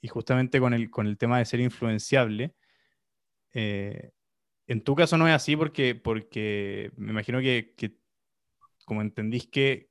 [0.00, 2.54] y justamente con el, con el tema de ser influenciable,
[3.54, 4.10] eh,
[4.68, 7.74] en tu caso no es así porque, porque me imagino que,
[8.84, 9.88] como entendís que,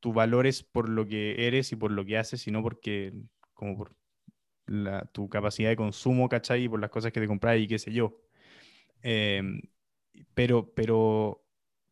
[0.00, 3.12] tu valor es por lo que eres y por lo que haces, y no porque,
[3.54, 3.94] como por
[4.66, 6.64] la- tu capacidad de consumo, ¿cachai?
[6.64, 8.20] Y por las cosas que te compras y qué sé yo.
[9.02, 9.62] Em,
[10.34, 11.44] pero, pero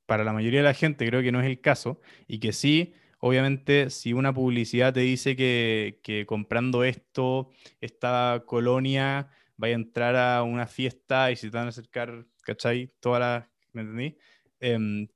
[0.06, 2.94] para la mayoría de la gente creo que no es el caso y que sí,
[3.20, 7.50] obviamente, si una publicidad te dice que comprando esto,
[7.80, 12.92] esta colonia, vaya a entrar a una fiesta y se te van a acercar, ¿cachai?
[13.00, 14.18] Todas las, ¿me entendí?
[14.60, 15.08] Em,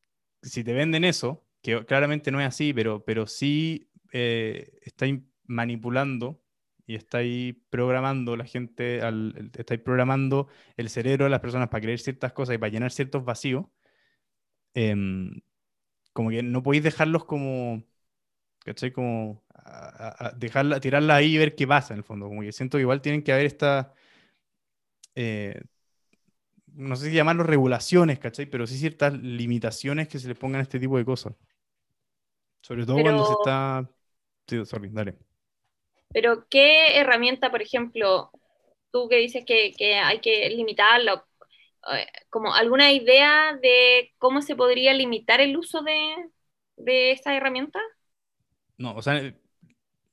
[0.43, 6.41] si te venden eso, que claramente no es así, pero, pero sí eh, estáis manipulando
[6.86, 11.99] y estáis programando la gente, al, estáis programando el cerebro de las personas para creer
[12.01, 13.66] ciertas cosas y para llenar ciertos vacíos,
[14.74, 15.41] em,
[16.12, 17.84] como que no podéis dejarlos como,
[18.64, 18.93] ¿cachai?
[18.93, 22.28] Como a- a dejarla, tirarla ahí y ver qué pasa en el fondo.
[22.28, 23.95] Como que siento que igual tienen que haber esta,
[25.21, 25.61] eh,
[26.75, 28.47] no sé si llamarlo regulaciones, ¿cachai?
[28.47, 31.35] Pero sí ciertas limitaciones que se le pongan a este tipo de cosas.
[32.62, 33.91] Sobre todo cuando se Pero- está...
[34.47, 35.16] Sí, sorry, dale.
[36.11, 38.31] Pero, ¿qué herramienta, por ejemplo,
[38.91, 41.25] tú que dices que, que hay que limitarla,
[41.93, 46.31] eh, como alguna idea de cómo se podría limitar el uso de,
[46.77, 47.81] de esta herramienta?
[48.79, 49.21] No, o sea,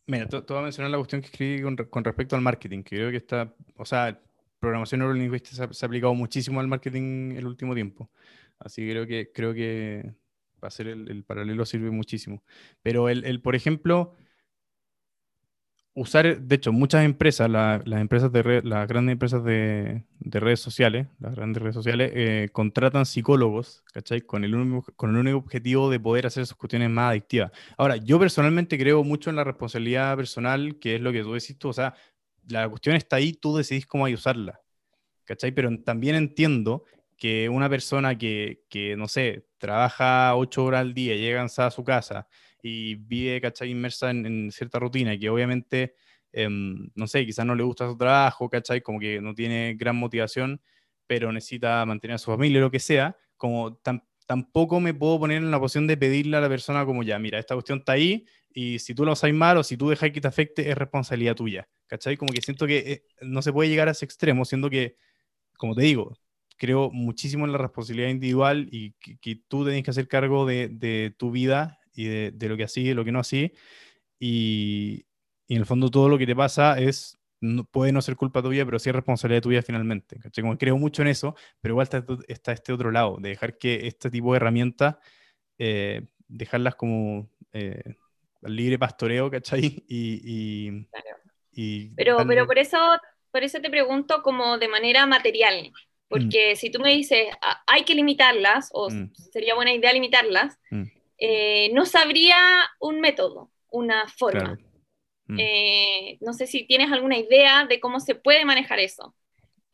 [0.08, 2.96] mira, te, voy a mencionar la cuestión que escribí con, con respecto al marketing, que
[2.98, 4.20] creo que está, o sea,
[4.66, 8.10] programación neurolingüística se ha, se ha aplicado muchísimo al marketing el último tiempo.
[8.60, 10.14] Así que creo que, creo que
[10.62, 12.44] hacer el, el paralelo sirve muchísimo.
[12.82, 14.14] Pero el, el, por ejemplo,
[15.94, 20.60] usar, de hecho, muchas empresas, la- las empresas de las grandes empresas de, de redes
[20.60, 24.22] sociales, las grandes redes sociales, eh, contratan psicólogos, ¿cachai?
[24.22, 27.52] Con el, único, con el único objetivo de poder hacer esas cuestiones más adictivas.
[27.78, 31.58] Ahora, yo personalmente creo mucho en la responsabilidad personal, que es lo que tú decís
[31.58, 31.94] tú, o sea,
[32.50, 34.60] la cuestión está ahí, tú decidís cómo hay usarla,
[35.26, 35.52] ¿cachai?
[35.52, 36.84] Pero también entiendo
[37.18, 38.62] que una persona que,
[38.98, 42.28] no sé, trabaja ocho horas al día, llega cansada a su casa
[42.62, 43.72] y vive, ¿cachai?
[43.72, 45.96] Inmersa en, en cierta rutina y que obviamente,
[46.32, 48.82] em, no sé, quizás no le gusta su trabajo, ¿cachai?
[48.82, 50.62] Como que no tiene gran motivación,
[51.08, 55.38] pero necesita mantener a su familia, lo que sea, como tam- tampoco me puedo poner
[55.38, 58.26] en la posición de pedirle a la persona como ya, mira, esta cuestión está ahí
[58.54, 61.36] y si tú lo usas mal o si tú dejas que te afecte es responsabilidad
[61.36, 62.18] tuya, ¿cachai?
[62.18, 64.98] Como que siento que eh, no se puede llegar a ese extremo, siendo que,
[65.58, 66.18] como te digo,
[66.58, 70.70] creo muchísimo en la responsabilidad individual y que, que tú tenés que hacer cargo de,
[70.70, 73.54] de tu vida y de, de lo que así y lo que no así.
[74.20, 75.06] Y,
[75.48, 78.66] en el fondo todo lo que te pasa es, no- puede no ser culpa tuya,
[78.66, 80.20] pero sí es responsabilidad tuya finalmente.
[80.20, 80.42] ¿cachai?
[80.44, 81.88] Como creo mucho en eso, pero igual
[82.28, 84.96] está, este otro lado, de dejar que este tipo de herramientas
[85.58, 87.96] eh, dejarlas como eh,
[88.44, 89.84] libre pastoreo, ¿cachai?
[89.88, 90.88] Y.
[91.56, 92.78] y Pero, darle- pero por eso,
[93.32, 95.72] por eso te pregunto como de manera material,
[96.10, 99.12] porque si tú me dices "Ah, hay que limitarlas, o Mm.
[99.32, 100.84] sería buena idea limitarlas, Mm.
[101.18, 102.38] eh, no sabría
[102.80, 104.56] un método, una forma.
[104.58, 104.62] Claro.
[105.28, 105.38] Mm.
[105.40, 109.16] Eh, no sé si tienes alguna idea de cómo se puede manejar eso.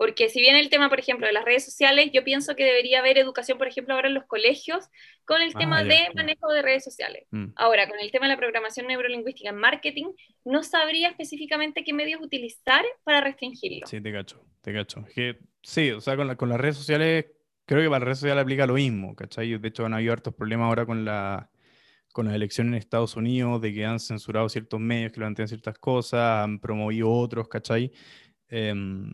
[0.02, 2.98] Porque si bien el tema, por ejemplo, de las redes sociales, yo pienso que debería
[3.02, 4.90] haber educación, por ejemplo, ahora en los colegios
[5.26, 6.12] con el Ah, tema ya, de ya.
[6.16, 7.28] manejo de redes sociales.
[7.30, 7.50] Mm.
[7.56, 10.06] Ahora, con el tema de la programación neurolingüística en marketing,
[10.44, 13.86] no sabría específicamente qué medios utilizar para restringirlo.
[13.86, 15.06] Sí, te cacho, te cacho.
[15.14, 17.28] Que, sí, o sea, con, la- con las redes sociales,
[17.68, 19.56] creo que para las redes sociales aplica lo mismo, ¿cachai?
[19.60, 21.48] De hecho, han habido hartos problemas ahora con la
[22.12, 25.78] con las elecciones en Estados Unidos, de que han censurado ciertos medios que levantan ciertas
[25.78, 27.92] cosas, han promovido otros, ¿cachai?
[28.50, 29.14] Em,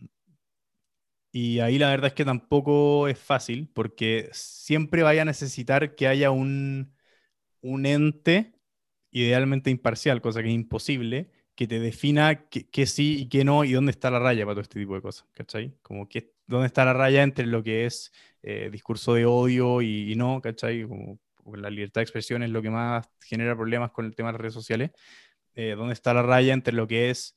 [1.40, 6.08] y ahí la verdad es que tampoco es fácil, porque siempre vaya a necesitar que
[6.08, 6.92] haya un,
[7.60, 8.54] un ente
[9.12, 13.72] idealmente imparcial, cosa que es imposible, que te defina qué sí y qué no y
[13.72, 15.76] dónde está la raya para todo este tipo de cosas, ¿cachai?
[15.82, 18.12] Como que dónde está la raya entre lo que es
[18.42, 20.88] eh, discurso de odio y, y no, ¿cachai?
[20.88, 21.20] Como
[21.54, 24.40] la libertad de expresión es lo que más genera problemas con el tema de las
[24.40, 24.90] redes sociales.
[25.54, 27.36] Eh, ¿Dónde está la raya entre lo que es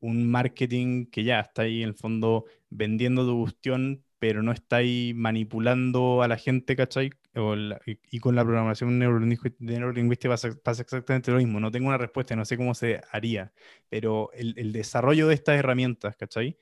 [0.00, 4.76] un marketing que ya está ahí en el fondo vendiendo tu cuestión, pero no está
[4.76, 7.10] ahí manipulando a la gente, ¿cachai?
[7.34, 11.60] O la- y, con la programación neurolingüí- neurolingüística pasa, exactamente lo mismo.
[11.60, 13.52] No tengo una respuesta, no sé cómo se haría,
[13.88, 16.58] pero el, el desarrollo de estas herramientas, ¿cachai?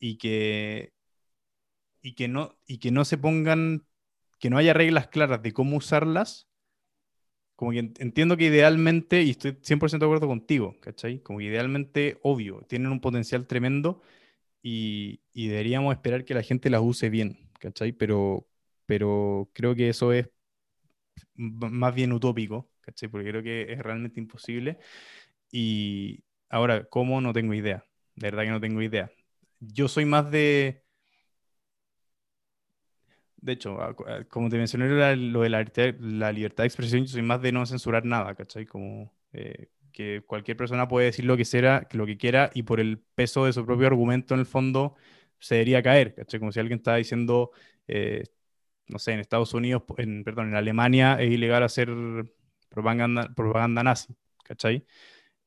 [0.00, 0.92] Y que,
[2.02, 3.86] y que no, y que no se pongan,
[4.38, 6.48] que no haya reglas claras de cómo usarlas,
[7.60, 11.20] como que ent- entiendo que idealmente, y estoy 100% de acuerdo contigo, ¿cachai?
[11.22, 14.00] Como que idealmente, obvio, tienen un potencial tremendo
[14.62, 17.92] y, y deberíamos esperar que la gente las use bien, ¿cachai?
[17.92, 18.48] Pero,
[18.86, 20.30] pero creo que eso es
[21.36, 23.08] más bien utópico, ¿cachai?
[23.08, 24.78] Porque creo que es realmente imposible.
[25.52, 27.20] Y ahora, ¿cómo?
[27.20, 27.84] No tengo idea.
[28.16, 29.10] De verdad que no tengo idea.
[29.60, 30.84] Yo soy más de...
[33.42, 35.58] De hecho, a- a- como te mencioné lo de la,
[36.32, 38.66] libertad- de expresión, yo soy más de no censurar nada, ¿cachai?
[38.66, 42.80] Como eh, que cualquier persona puede decir lo que, sea, lo que quiera y por
[42.80, 44.94] el peso de su propio argumento, en el fondo,
[45.38, 46.38] se debería caer, ¿cachai?
[46.40, 47.50] Como si alguien estaba diciendo,
[47.88, 48.24] eh,
[48.88, 49.84] no sé, en Estados Unidos,
[50.24, 51.90] perdón, en Alemania es ilegal hacer
[52.68, 54.14] propaganda, propaganda nazi,
[54.44, 54.86] ¿cachai?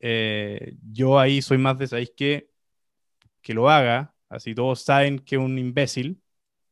[0.01, 2.49] Eh, yo ahí soy más de, ¿sabéis qué?
[3.43, 6.22] Que lo haga, así todos saben que es un imbécil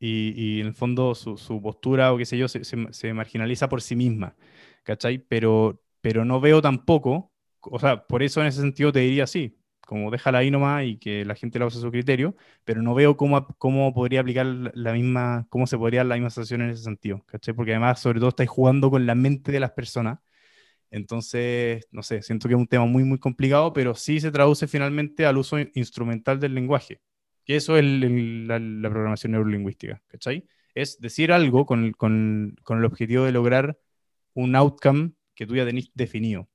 [0.01, 3.13] y, y en el fondo su, su postura o qué sé yo se, se- se
[3.13, 4.35] marginaliza por sí misma,
[4.83, 5.19] ¿cachai?
[5.19, 7.31] Pero, pero no veo tampoco,
[7.61, 10.97] o sea, por eso en ese sentido te diría sí, como déjala ahí nomás y
[10.97, 14.45] que la gente la use a su criterio, pero no veo cómo, cómo podría aplicar
[14.47, 17.53] la misma, cómo se podría dar la misma sanción en ese sentido, ¿cachai?
[17.53, 20.19] Porque además, sobre todo, estáis jugando con la mente de las personas.
[20.91, 24.67] Entonces, no sé, siento que es un tema muy, muy complicado, pero sí se traduce
[24.67, 27.01] finalmente al uso in- instrumental del lenguaje.
[27.51, 30.47] Que eso es el- el- la, la programación neurolingüística, ¿cachai?
[30.75, 33.77] Es decir algo con, con- con el objetivo de lograr
[34.33, 36.49] un outcome que tú ya tenés definido,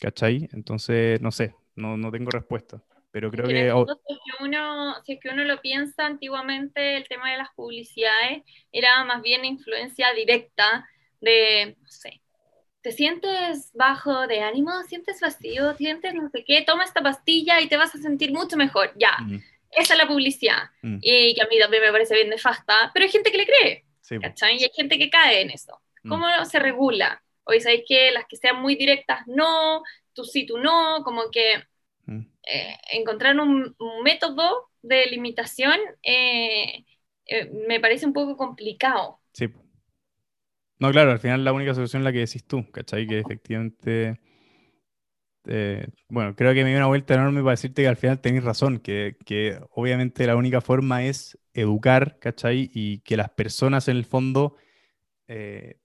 [0.00, 0.48] ¿cachai?
[0.52, 4.94] Entonces, no sé, no, no tengo respuesta, pero creo Que oh, si, es que uno,
[5.04, 8.42] si es que uno lo piensa, antiguamente el tema de las publicidades
[8.72, 10.88] era más bien influencia directa
[11.20, 12.22] de, no sé,
[12.82, 17.68] te sientes bajo de ánimo, sientes vacío, sientes no sé qué, toma esta pastilla y
[17.68, 18.92] te vas a sentir mucho mejor.
[18.98, 19.42] Ya, mm,
[19.72, 20.58] esa es la publicidad.
[20.82, 23.46] mm, Y que a mí también me parece bien nefasta, pero hay gente que le
[23.46, 24.56] cree, sí, ¿cachai?
[24.58, 25.80] Y hay gente que cae en eso.
[26.04, 27.22] mm, ¿Cómo se regula?
[27.44, 31.64] Hoy sabéis que las que sean muy directas, no, tú sí, tú no, como que
[32.06, 32.22] mm.
[32.46, 36.84] eh, encontrar un, un método de limitación eh,
[37.26, 39.20] eh, me parece un poco complicado.
[39.32, 39.48] Sí.
[40.78, 43.06] No, claro, al final la única solución es la que decís tú, ¿cachai?
[43.06, 44.20] Que efectivamente,
[45.46, 48.44] eh, bueno, creo que me dio una vuelta enorme para decirte que al final tenéis
[48.44, 52.70] razón, que, que obviamente la única forma es educar, ¿cachai?
[52.72, 54.56] Y que las personas en el fondo,
[55.28, 55.80] eh,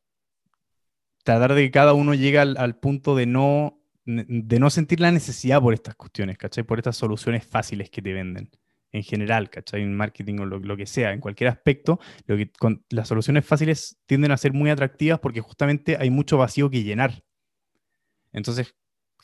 [1.24, 5.12] tratar de que cada uno llegue al, al punto de no, de no sentir la
[5.12, 6.64] necesidad por estas cuestiones, ¿cachai?
[6.64, 8.52] Por estas soluciones fáciles que te venden.
[8.92, 9.82] En general, ¿cachai?
[9.82, 13.46] En marketing o lo, lo que sea, en cualquier aspecto, lo que, con, las soluciones
[13.46, 17.24] fáciles tienden a ser muy atractivas porque justamente hay mucho vacío que llenar.
[18.32, 18.76] Entonces,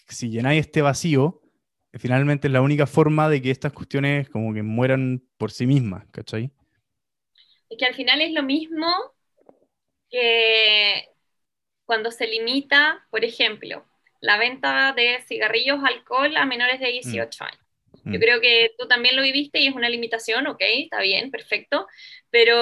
[0.08, 1.41] si llenáis este vacío,
[1.93, 6.06] finalmente es la única forma de que estas cuestiones como que mueran por sí mismas,
[6.12, 6.51] ¿cachai?
[7.70, 8.88] Es que al final es lo mismo
[10.10, 11.06] que
[11.86, 13.86] cuando se limita, por ejemplo,
[14.22, 17.60] la venta de cigarrillos, alcohol a menores de 18 años.
[18.12, 18.22] Yo Mm.
[18.22, 21.88] creo que tú también lo viviste y es una limitación, ok, está bien, perfecto,
[22.32, 22.58] pero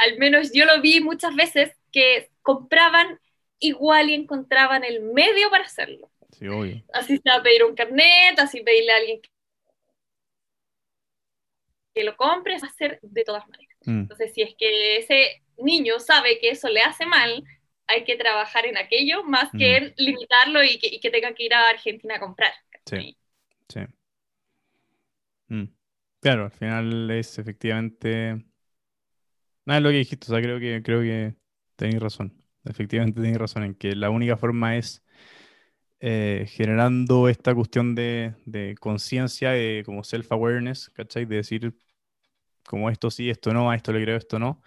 [0.00, 3.20] al menos yo lo vi muchas veces que compraban
[3.60, 6.11] igual y encontraban el medio para hacerlo.
[6.32, 6.82] Sí, obvio.
[6.92, 9.20] Así sea pedir un carnet, así pedirle a alguien
[11.94, 13.76] que lo compre, va a ser de todas maneras.
[13.84, 17.44] Mm, Entonces, si es que ese niño sabe que eso le hace mal,
[17.86, 21.44] hay que trabajar en aquello más que en limitarlo y que, y que tenga que
[21.44, 22.52] ir a Argentina a comprar.
[22.86, 23.16] Sí.
[23.68, 23.80] Sí.
[25.48, 25.64] Mm.
[26.20, 28.44] Claro, al final es efectivamente.
[29.64, 31.34] Nada es lo que dijiste, o sea, creo que, creo que
[31.76, 32.34] tenéis razón.
[32.64, 35.02] Efectivamente tenéis razón en que la única forma es
[36.02, 41.26] eh, generando esta cuestión de, de conciencia, de como self-awareness, ¿cachai?
[41.26, 41.76] De decir
[42.66, 44.62] como esto sí, esto no, a esto le creo, esto no.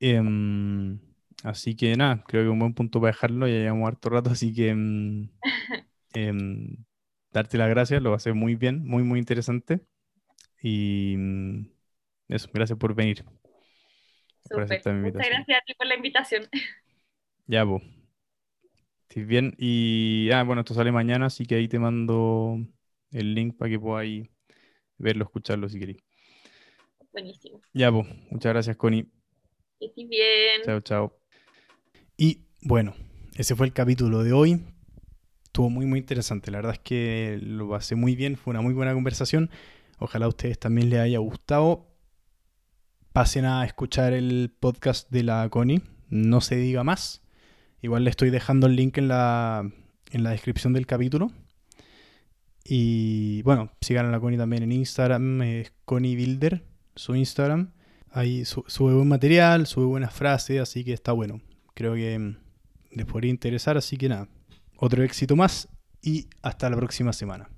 [0.00, 1.00] Em,
[1.44, 4.54] así que nada, creo que un buen punto para dejarlo, ya llevamos harto rato, así
[4.54, 5.28] que em,
[6.14, 6.76] em,
[7.32, 9.80] darte las gracias, lo hacer muy bien, muy, muy interesante.
[10.62, 11.16] Y
[12.28, 13.24] eso, gracias por venir.
[14.48, 16.48] por Muchas gracias a ti por la invitación.
[17.46, 18.03] Ya, pues.
[19.14, 19.54] Estés bien.
[19.58, 22.58] Y, ah, bueno, esto sale mañana, así que ahí te mando
[23.12, 24.28] el link para que podáis
[24.98, 25.98] verlo, escucharlo si queréis.
[27.12, 27.60] Buenísimo.
[27.72, 28.08] Ya, pues.
[28.32, 29.04] Muchas gracias, Connie.
[29.78, 30.62] Que estés bien.
[30.64, 31.16] Chao, chao.
[32.16, 32.96] Y bueno,
[33.36, 34.64] ese fue el capítulo de hoy.
[35.44, 36.50] Estuvo muy, muy interesante.
[36.50, 38.36] La verdad es que lo pasé muy bien.
[38.36, 39.48] Fue una muy buena conversación.
[40.00, 41.86] Ojalá a ustedes también les haya gustado.
[43.12, 45.82] Pasen a escuchar el podcast de la Connie.
[46.08, 47.23] No se diga más.
[47.84, 49.70] Igual le estoy dejando el link en la,
[50.10, 51.30] en la descripción del capítulo.
[52.64, 55.42] Y bueno, sigan a la Connie también en Instagram.
[55.42, 56.64] Es Connie Builder,
[56.96, 57.72] su Instagram.
[58.10, 61.42] Ahí su- sube buen material, sube buenas frases, así que está bueno.
[61.74, 62.36] Creo que mm,
[62.92, 64.28] les podría interesar, así que nada.
[64.78, 65.68] Otro éxito más
[66.00, 67.50] y hasta la próxima semana.